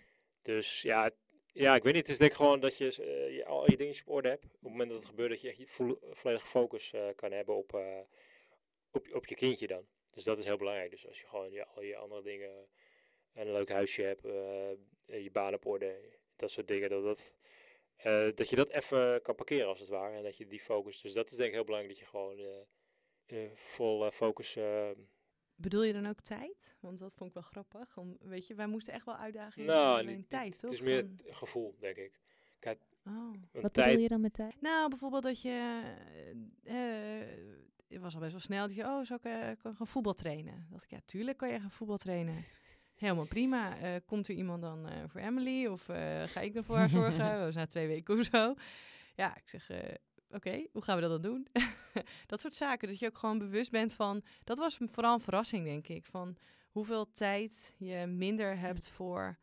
[0.46, 1.12] Dus ja,
[1.54, 2.02] ja, ik weet niet.
[2.02, 2.96] Het is denk ik gewoon dat je,
[3.40, 4.46] eh, al je dingetjes op orde hebt.
[4.46, 5.72] Op het moment dat het gebeurt, dat je echt
[6.12, 8.00] volledige focus eh, kan hebben op, eh,
[8.92, 9.88] op, op je kindje dan.
[10.14, 10.92] Dus dat is heel belangrijk.
[10.92, 12.68] Dus als je gewoon je, al je andere dingen,
[13.34, 14.22] een leuk huisje hebt,
[15.06, 17.36] je baan op orde, dat soort dingen, dat, dat,
[18.36, 20.16] dat je dat even kan parkeren als het ware.
[20.16, 22.66] En dat je die focus, dus dat is denk ik heel belangrijk, dat je gewoon
[23.56, 24.58] vol focus...
[25.56, 26.76] Bedoel je dan ook tijd?
[26.80, 27.98] Want dat vond ik wel grappig.
[27.98, 30.72] Om, weet je, wij moesten echt wel uitdagingen nou, hebben in niet- tijd, het toch?
[30.72, 32.20] is meer het gevoel, denk ik.
[32.68, 32.74] oh.
[33.06, 34.62] Want Wat tijd, bedoel je dan met tijd?
[34.62, 35.82] Nou, bijvoorbeeld dat je...
[36.64, 37.28] eh, eh,
[37.88, 38.84] het was al best wel snel dat je...
[38.84, 40.68] Oh, zou ik kan gaan voetbal trainen?
[40.72, 42.36] dacht ik, ja, tuurlijk kan je gaan voetbal trainen.
[42.96, 43.78] Helemaal prima.
[43.78, 45.66] Eh, komt er iemand dan eh, voor Emily?
[45.66, 47.18] Of eh, ga ik dan voor haar zorgen?
[47.32, 48.54] Dat was na twee weken of zo.
[49.16, 49.70] Ja, ik zeg...
[50.30, 51.48] Oké, hoe gaan we dat dan doen?
[52.28, 52.88] dat soort zaken.
[52.88, 54.24] Dat je ook gewoon bewust bent van...
[54.44, 56.06] Dat was vooral een verrassing, denk ik.
[56.06, 56.38] Van
[56.72, 59.38] hoeveel tijd je minder hebt voor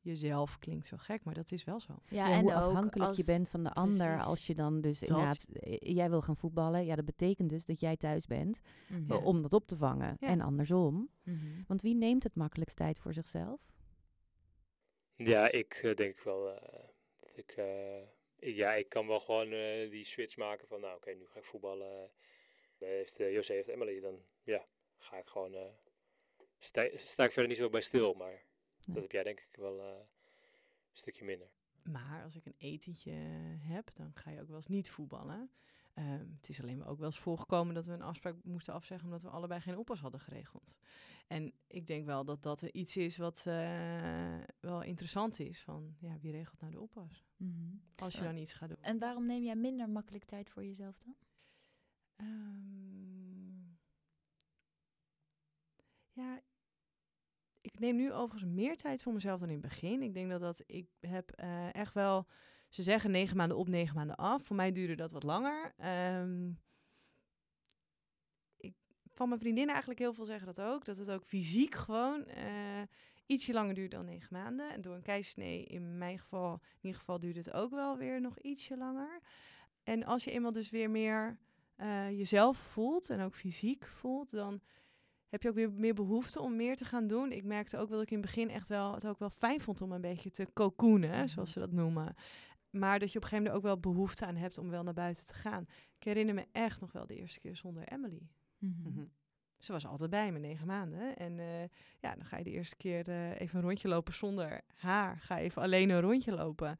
[0.00, 0.58] jezelf.
[0.58, 1.94] Klinkt zo gek, maar dat is wel zo.
[2.08, 4.24] Ja, Ja, en hoe ook afhankelijk als, je bent van de ander precies.
[4.26, 5.08] als je dan dus Dat.
[5.08, 6.84] inderdaad, eh, jij wil gaan voetballen.
[6.84, 9.12] Ja, dat betekent dus dat jij thuis bent Mhm.
[9.12, 10.16] eh, om dat op te vangen.
[10.20, 10.28] Ja.
[10.28, 11.08] En andersom.
[11.22, 11.46] Mhm.
[11.66, 13.60] Want wie neemt het makkelijkst tijd voor zichzelf?
[15.14, 16.62] Ja, ik eh, denk wel eh,
[17.20, 18.17] dat ik, eh, ik...
[18.40, 20.80] Ja, ik kan wel gewoon eh, die switch maken van...
[20.80, 22.10] Nou, oké, nu ga ik voetballen.
[22.78, 24.00] Dan heeft uh, José heeft Emily.
[24.00, 24.66] Dan ja,
[24.98, 25.54] ga ik gewoon...
[25.54, 25.66] eh,
[26.58, 28.14] sta, sta ik verder niet zo bij stil.
[28.14, 28.46] Maar
[28.86, 28.94] Nee.
[28.94, 30.06] dat heb jij denk ik wel eh, een
[30.92, 31.48] stukje minder.
[31.82, 33.12] Maar als ik een etentje
[33.60, 35.50] heb, dan ga je ook wel eens niet voetballen.
[35.94, 39.06] Ehm, het is alleen maar ook wel eens voorgekomen dat we een afspraak moesten afzeggen
[39.06, 40.76] omdat we allebei geen oppas hadden geregeld.
[41.28, 45.62] En ik denk wel dat dat iets is wat eh, wel interessant is.
[45.62, 47.26] Van ja, wie regelt nou de oppas?
[47.36, 47.76] Mhm.
[47.96, 48.80] Als je dan iets gaat doen.
[48.80, 51.16] En waarom neem jij minder makkelijk tijd voor jezelf dan?
[52.16, 53.76] Ehm,
[56.12, 56.40] ja,
[57.60, 60.02] ik neem nu overigens meer tijd voor mezelf dan in het begin.
[60.02, 62.26] Ik denk dat dat ik heb eh, echt wel.
[62.68, 64.42] Ze zeggen negen maanden op, negen maanden af.
[64.42, 65.74] Voor mij duurde dat wat langer.
[65.76, 66.58] Ik,
[69.18, 70.84] van mijn vriendinnen eigenlijk heel veel zeggen dat ook.
[70.84, 72.82] Dat het ook fysiek gewoon eh,
[73.26, 74.70] ietsje langer duurt dan negen maanden.
[74.70, 78.20] En door een keizersnee, in mijn geval, in ieder geval, duurde het ook wel weer
[78.20, 79.20] nog ietsje langer.
[79.82, 81.38] En als je eenmaal dus weer meer
[81.76, 84.60] eh, jezelf voelt en ook fysiek voelt, dan
[85.28, 87.32] heb je ook weer meer behoefte om meer te gaan doen.
[87.32, 89.60] Ik merkte ook wel dat ik in het begin echt wel het ook wel fijn
[89.60, 91.26] vond om een beetje te cocoonen, Mhm.
[91.26, 92.14] zoals ze dat noemen.
[92.70, 94.94] Maar dat je op een gegeven moment ook wel behoefte aan hebt om wel naar
[94.94, 95.66] buiten te gaan.
[95.98, 98.28] Ik herinner me echt nog wel de eerste keer zonder Emily.
[98.58, 99.04] Mhm.
[99.58, 101.16] Ze was altijd bij me, negen maanden.
[101.16, 101.62] En eh,
[102.00, 105.18] ja, dan ga je de eerste keer eh, even een rondje lopen zonder haar.
[105.20, 106.78] Ga even alleen een rondje lopen.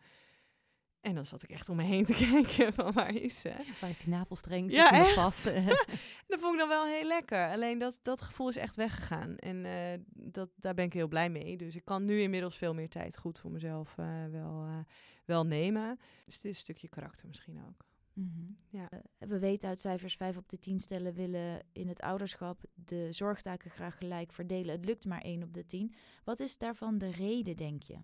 [1.00, 3.52] En dan zat ik echt om me heen te kijken van waar is ze?
[3.80, 4.72] Waar is die navelstreng?
[4.72, 5.14] Ja, Zit nog echt?
[5.14, 5.44] vast?
[6.28, 7.48] Dat vond ik dan wel heel lekker.
[7.50, 9.36] Alleen dat, dat gevoel is echt weggegaan.
[9.36, 11.56] En eh, dat, daar ben ik heel blij mee.
[11.56, 13.94] Dus ik kan nu inmiddels veel meer tijd goed voor mezelf
[14.30, 14.84] wel,
[15.24, 15.98] wel nemen.
[16.24, 17.86] Dus het is een stukje karakter misschien ook.
[18.18, 18.52] Mhm.
[18.70, 18.90] Ja.
[18.90, 23.12] Eh, we weten uit cijfers 5 op de 10 stellen willen in het ouderschap de
[23.12, 24.74] zorgtaken graag gelijk verdelen.
[24.74, 25.94] Het lukt maar 1 op de 10.
[26.24, 27.98] Wat is daarvan de reden, denk je?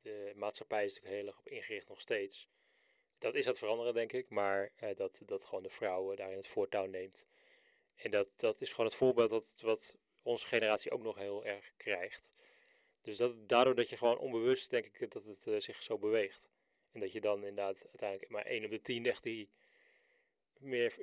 [0.00, 2.48] De maatschappij is natuurlijk heel erg op ingericht nog steeds.
[3.18, 4.30] Dat is aan het veranderen, denk ik.
[4.30, 7.26] Maar eh, dat, dat gewoon de vrouw eh, daarin het voortouw neemt.
[7.94, 11.72] En dat, dat is gewoon het voorbeeld dat, wat onze generatie ook nog heel erg
[11.76, 12.32] krijgt.
[13.00, 16.51] Dus dat, daardoor dat je gewoon onbewust, denk ik, dat het eh, zich zo beweegt.
[16.92, 19.50] En dat je dan inderdaad uiteindelijk maar 1 op de 10 echt die
[20.58, 21.00] meer 50-50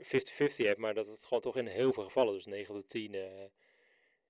[0.56, 0.78] hebt.
[0.78, 3.46] Maar dat het gewoon toch in heel veel gevallen, dus 9 op de 10, eh,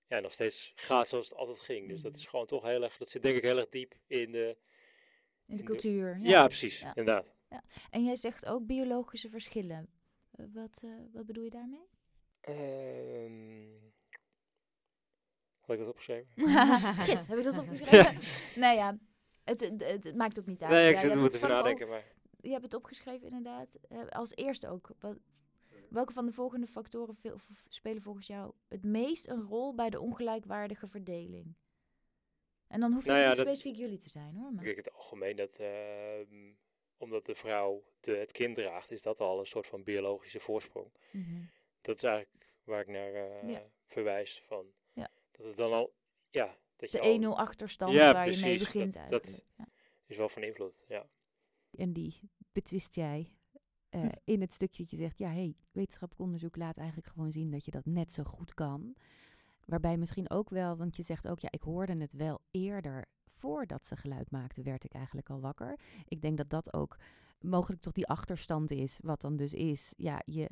[0.08, 1.88] ja, nog steeds gaat zoals het altijd ging.
[1.88, 4.32] Dus dat is gewoon toch heel erg, dat zit denk ik heel erg diep in
[4.32, 4.58] de...
[5.46, 6.20] In de In de- cultuur.
[6.22, 6.88] Ja, precies, Ja.
[6.96, 7.34] inderdaad.
[7.90, 9.90] En jij zegt ook biologische verschillen.
[10.32, 11.88] Eh, wat, eh, wat bedoel je daarmee?
[12.42, 13.78] Ehm
[15.60, 16.32] had ik dat opgeschreven?
[17.06, 18.20] Shit, heb ik dat opgeschreven?
[18.62, 18.98] nou ja,
[19.50, 20.72] het, het, het- het maakt ook niet uit.
[20.72, 22.04] Nee, ik zit er moeten van- nadenken, maar...
[22.42, 23.78] Je hebt het opgeschreven inderdaad.
[23.90, 24.90] Eh, als eerste ook.
[25.00, 25.18] Wat,
[25.90, 30.00] welke van de volgende factoren veel- spelen volgens jou het meest een rol bij de
[30.00, 31.56] ongelijkwaardige verdeling?
[32.68, 34.54] En dan hoeft Nou het ja, niet specifiek jullie te zijn hoor.
[34.54, 34.64] Maar.
[34.64, 36.52] Kijk, het algemeen dat ehm,
[36.98, 40.92] omdat de vrouw de, het kind draagt, is dat al een soort van biologische voorsprong.
[41.12, 41.42] Mhm.
[41.82, 43.12] Dat is eigenlijk waar ik naar
[43.48, 43.64] Ja.
[43.88, 44.66] verwijs van.
[44.94, 45.10] Ja.
[45.32, 45.94] Dat het dan al,
[46.30, 49.48] ja, dat je De al 1-0 achterstand Ja, waar je mee begint Dat- dat- eigenlijk.
[50.06, 50.84] Is wel van invloed.
[50.88, 51.06] Ja.
[51.72, 52.20] En die
[52.52, 53.34] betwist jij
[53.90, 54.10] eh, Hm.
[54.24, 57.66] in het stukje dat je zegt, ja, hey, wetenschappelijk onderzoek laat eigenlijk gewoon zien dat
[57.66, 58.96] je dat net zo goed kan.
[59.66, 63.86] Waarbij misschien ook wel, want je zegt ook, ja, ik hoorde het wel eerder voordat
[63.86, 65.80] ze geluid maakten, werd ik eigenlijk al wakker.
[66.08, 66.98] Ik denk dat dat ook
[67.40, 70.50] mogelijk toch die achterstand is, wat dan dus is, ja, je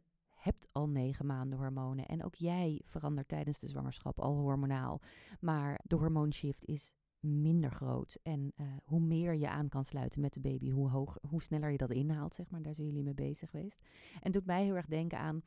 [0.48, 5.02] hebt al negen maanden hormonen en ook jij verandert tijdens de zwangerschap al hormonaal.
[5.40, 8.20] Maar de hormoonshift is minder groot.
[8.24, 11.70] En eh, hoe meer je aan kan sluiten met de baby, hoe, hoog, hoe sneller
[11.70, 12.62] je dat inhaalt, zeg maar.
[12.62, 13.82] Daar zijn jullie mee bezig geweest.
[14.22, 15.42] En doet mij heel erg denken aan,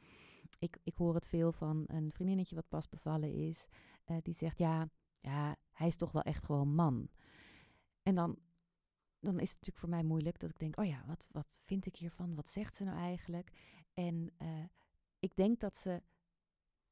[0.59, 3.66] ik, ik hoor het veel van een vriendinnetje wat pas bevallen is.
[4.05, 4.88] eh, die zegt, ja,
[5.20, 7.09] ja, hij is toch wel echt gewoon man.
[8.03, 8.38] En dan,
[9.20, 11.86] dan is het natuurlijk voor mij moeilijk dat ik denk, oh ja, wat, wat vind
[11.86, 12.34] ik hiervan?
[12.34, 13.53] Wat zegt ze nou eigenlijk?
[13.94, 14.48] En eh,
[15.21, 16.03] ik denk dat ze,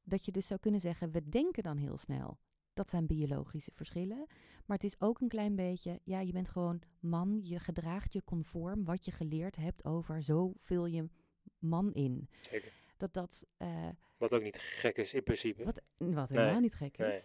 [0.03, 2.39] dat je dus zou kunnen zeggen, we denken dan heel snel.
[2.73, 4.27] Dat zijn biologische verschillen.
[4.65, 8.23] Maar het is ook een klein beetje, ja, je bent gewoon man, je gedraagt je
[8.23, 11.09] conform wat je geleerd hebt over zo vul je
[11.57, 12.29] man in.
[12.41, 12.71] Zeker.
[12.97, 15.63] Dat dat, eh, Wat ook niet gek is in principe.
[15.63, 17.21] wat, wat Nee, helemaal niet gek nee.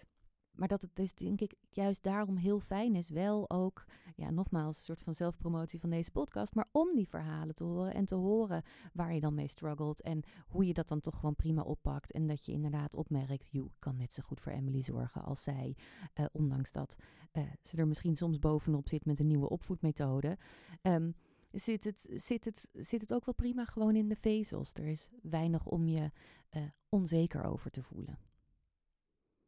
[0.55, 3.85] Maar dat het dus denk ik juist daarom heel fijn is, wel ook,
[4.17, 7.95] ja, nogmaals, een soort van zelfpromotie van deze podcast, maar om die verhalen te horen
[7.95, 11.37] en te horen waar je dan mee struggelt en hoe je dat dan toch gewoon
[11.37, 12.13] prima oppakt.
[12.13, 15.43] En dat je inderdaad opmerkt, joh, ik kan net zo goed voor Emily zorgen als
[15.43, 15.77] zij,
[16.13, 16.97] eh, ondanks dat
[17.33, 20.39] eh, ze er misschien soms bovenop zit met een nieuwe opvoedmethode.
[20.83, 21.11] Ehm,
[21.51, 24.73] zit, het, zit, het, zit het ook wel prima gewoon in de vezels.
[24.73, 26.11] Er is weinig om je
[26.49, 28.19] eh, onzeker over te voelen.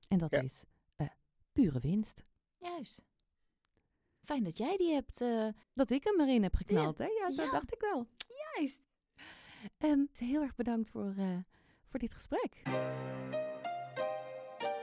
[0.08, 0.40] En dat Ja.
[0.40, 0.64] is
[1.62, 2.22] pure winst.
[2.58, 3.04] Juist.
[4.20, 5.20] Fijn dat jij die hebt.
[5.20, 7.04] eh, Dat ik hem erin heb geknald, hè?
[7.04, 7.50] Ja, Ja.
[7.50, 8.06] dacht ik wel.
[8.54, 8.88] juist.
[9.78, 11.36] Ehm, heel erg bedankt voor, eh,
[11.88, 12.62] voor dit gesprek.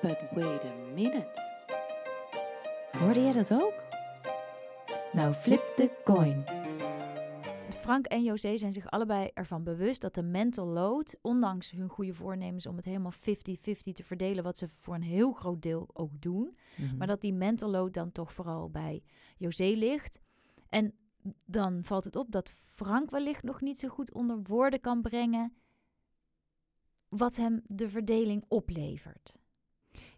[0.01, 1.51] But wait a minute.
[2.91, 3.73] Hoorde jij dat ook?
[5.13, 6.43] Nou, flip the coin.
[7.83, 12.13] Frank en José zijn zich allebei ervan bewust dat de mental load, ondanks hun goede
[12.13, 13.17] voornemens om het helemaal 50-50
[13.93, 16.57] te verdelen, wat ze voor een heel groot deel ook doen,
[16.97, 19.03] maar dat die mental load dan toch vooral bij
[19.37, 20.19] José ligt.
[20.69, 20.93] En
[21.45, 25.53] dan valt het op dat Frank wellicht nog niet zo goed onder woorden kan brengen
[27.09, 29.35] wat hem de verdeling oplevert.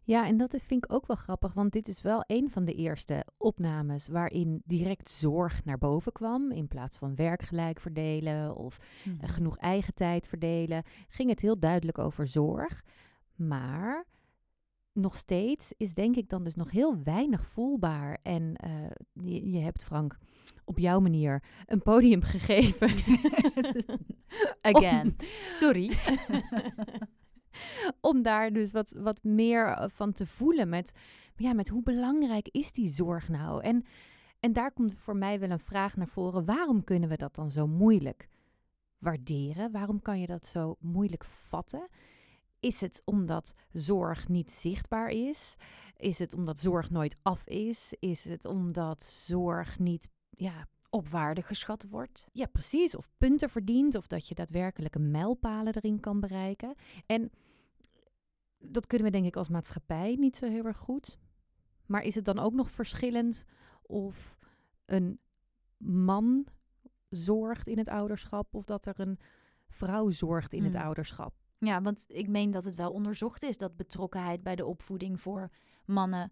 [0.05, 2.73] Ja, en dat vind ik ook wel grappig, want dit is wel een van de
[2.73, 6.51] eerste opnames waarin direct zorg naar boven kwam.
[6.51, 8.77] In plaats van werk gelijk verdelen of
[9.21, 12.83] eh, genoeg eigen tijd verdelen, ging het heel duidelijk over zorg.
[13.35, 14.05] Maar
[14.93, 18.17] nog steeds is denk ik dan dus nog heel weinig voelbaar.
[18.23, 18.71] En eh,
[19.13, 20.17] je, je hebt Frank
[20.65, 22.89] op jouw manier een podium gegeven.
[24.61, 25.05] Again.
[25.07, 25.91] Om- Sorry.
[28.01, 30.91] om daar dus wat, wat meer eh, van te voelen met,
[31.35, 33.63] ja, met hoe belangrijk is die zorg nou?
[33.63, 33.85] En,
[34.39, 36.45] en daar komt voor mij wel een vraag naar voren.
[36.45, 38.27] Waarom kunnen we dat dan zo moeilijk
[38.97, 39.71] waarderen?
[39.71, 41.87] Waarom kan je dat zo moeilijk vatten?
[42.59, 45.55] Is het omdat zorg niet zichtbaar is?
[45.97, 47.93] Is het omdat zorg nooit af is?
[47.99, 52.27] Is het omdat zorg niet ja, Op waarde geschat wordt.
[52.31, 52.95] ja, precies.
[52.95, 53.95] Of punten verdient.
[53.95, 56.75] Of dat je daadwerkelijk een mijlpalen erin kan bereiken.
[57.05, 57.31] En
[58.67, 61.17] dat kunnen we denk ik als maatschappij niet zo heel erg goed.
[61.85, 63.45] Maar is het dan ook nog verschillend
[63.81, 64.37] of
[64.85, 65.19] een
[65.77, 66.47] man
[67.09, 69.19] zorgt in het ouderschap of dat er een
[69.67, 70.83] vrouw zorgt in het Hmm.
[70.83, 71.33] ouderschap.
[71.57, 75.49] Ja, want ik meen dat het wel onderzocht is dat betrokkenheid bij de opvoeding voor
[75.85, 76.31] mannen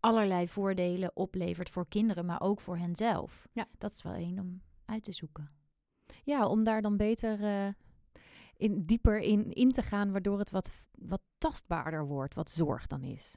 [0.00, 3.48] allerlei voordelen oplevert voor kinderen, maar ook voor henzelf.
[3.52, 3.68] Ja.
[3.78, 5.50] Dat is wel één om uit te zoeken.
[6.24, 7.72] Ja, om daar dan beter eh,
[8.60, 13.02] in, dieper in, in te gaan, waardoor het wat, wat tastbaarder wordt, wat zorg dan
[13.02, 13.34] is.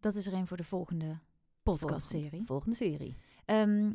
[0.00, 1.18] Dat is er een voor de volgende
[1.62, 2.46] podcastserie.
[2.46, 3.16] Volgende serie.
[3.44, 3.92] Ehm,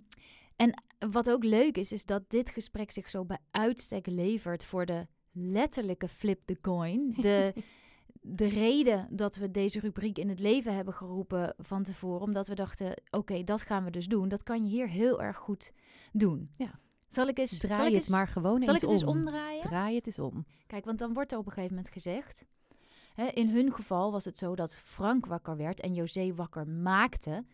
[0.56, 4.86] en wat ook leuk is, is dat dit gesprek zich zo bij uitstek levert voor
[4.86, 7.14] de letterlijke flip the coin.
[7.18, 7.54] De,
[8.22, 12.56] de reden dat we deze rubriek in het leven hebben geroepen van tevoren, omdat we
[12.56, 14.30] dachten, oké, dat gaan we dus doen.
[14.30, 15.74] Dat kan je hier heel erg goed
[16.12, 16.50] doen.
[16.58, 16.80] Ja.
[17.16, 19.08] Zal ik eens, zal Draai ik het eens, maar gewoon zal eens ik het om.
[19.08, 19.62] eens omdraaien?
[19.62, 20.46] Draai het eens om.
[20.68, 22.46] Kijk, want dan wordt er op een gegeven moment gezegd.
[23.14, 27.46] Hè, in hun geval was het zo dat Frank wakker werd en José wakker maakte.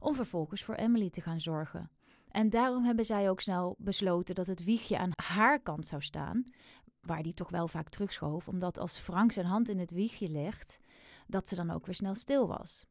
[0.00, 1.90] om vervolgens voor Emily te gaan zorgen.
[2.28, 6.44] En daarom hebben zij ook snel besloten dat het wiegje aan haar kant zou staan.
[7.00, 10.78] Waar die toch wel vaak terugschoof, omdat als Frank zijn hand in het wiegje legt,
[11.26, 12.86] dat ze dan ook weer snel stil was.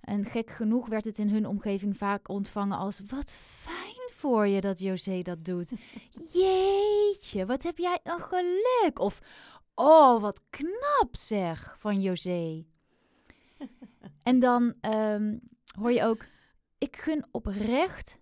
[0.00, 4.60] En gek genoeg werd het in hun omgeving vaak ontvangen als: Wat fijn voor je
[4.60, 5.72] dat José dat doet.
[6.32, 8.98] Jeetje, wat heb jij een geluk.
[8.98, 9.20] Of,
[9.74, 12.64] oh, wat knap zeg, van José.
[14.22, 15.38] en dan ehm,
[15.78, 16.24] hoor je ook,
[16.78, 18.18] ik gun oprecht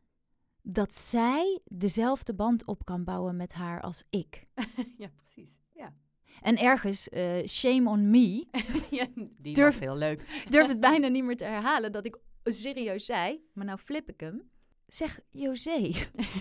[0.63, 4.47] dat zij dezelfde band op kan bouwen met haar als ik.
[5.03, 5.59] ja, precies.
[5.75, 5.95] Ja.
[6.43, 8.47] En ergens, eh, shame on me,
[8.91, 10.45] ja die Durf- heel leuk.
[10.49, 14.21] durf het bijna niet meer te herhalen dat ik serieus zei, maar nou flip ik
[14.21, 14.51] hem.
[14.91, 15.93] Zeg, José,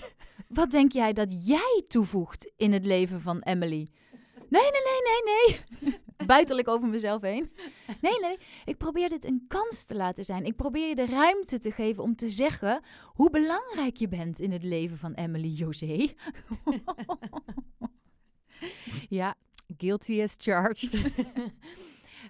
[0.48, 3.88] wat denk jij dat jij toevoegt in het leven van Emily?
[4.50, 6.00] Nee, nee, nee, nee, nee.
[6.26, 7.52] Buiterlijk over mezelf heen.
[8.02, 8.38] Nee, nee, nee.
[8.66, 10.46] Ik probeer dit een kans te laten zijn.
[10.46, 14.52] Ik probeer je de ruimte te geven om te zeggen hoe belangrijk je bent in
[14.52, 16.08] het leven van Emily José.
[19.10, 19.36] Ja,
[19.78, 21.12] guilty as charged.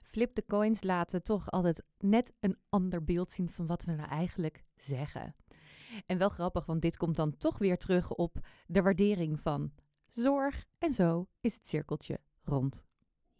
[0.03, 4.09] Flip the coins laten toch altijd net een ander beeld zien van wat we nou
[4.09, 5.35] eigenlijk zeggen.
[6.05, 8.37] En wel grappig, want dit komt dan toch weer terug op
[8.67, 9.71] de waardering van
[10.07, 10.65] zorg.
[10.77, 12.83] En zo is het cirkeltje rond.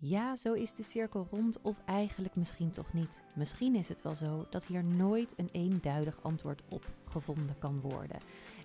[0.01, 3.22] Ja, zo is de cirkel rond, of eigenlijk misschien toch niet.
[3.36, 8.20] Misschien is het wel zo dat hier nooit een eenduidig antwoord op gevonden kan worden.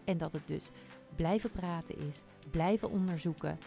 [0.04, 0.70] En dat het dus
[1.16, 3.58] blijven praten is, blijven onderzoeken,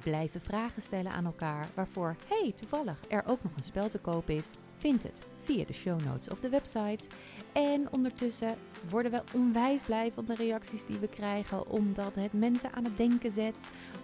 [0.00, 4.30] blijven vragen stellen aan elkaar, waarvoor, hey, toevallig er ook nog een spel te koop
[4.30, 4.50] is.
[4.76, 7.08] Vind het via de show notes of de website.
[7.52, 8.56] En ondertussen
[8.90, 12.96] worden we onwijs blij van de reacties die we krijgen, omdat het mensen aan het
[12.96, 13.54] denken zet,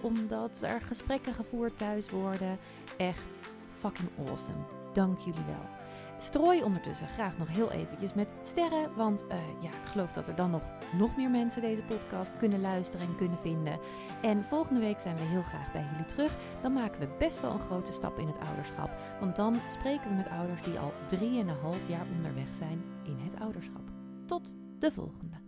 [0.01, 2.59] omdat er gesprekken gevoerd thuis worden.
[2.97, 3.41] Echt
[3.79, 4.65] fucking awesome.
[4.93, 5.84] Dank jullie wel.
[6.19, 10.37] Strooi ondertussen graag nog heel eventjes met sterren, want eh, ja, ik geloof dat er
[10.37, 10.63] dan nog,
[10.99, 13.79] nog meer mensen deze podcast kunnen luisteren en kunnen vinden.
[14.23, 16.37] En volgende week zijn we heel graag bij jullie terug.
[16.63, 18.91] Dan maken we best wel een grote stap in het ouderschap.
[19.21, 23.83] Want dan spreken we met ouders die al 3,5 jaar onderweg zijn in het ouderschap.
[24.27, 25.44] Tot de volgende.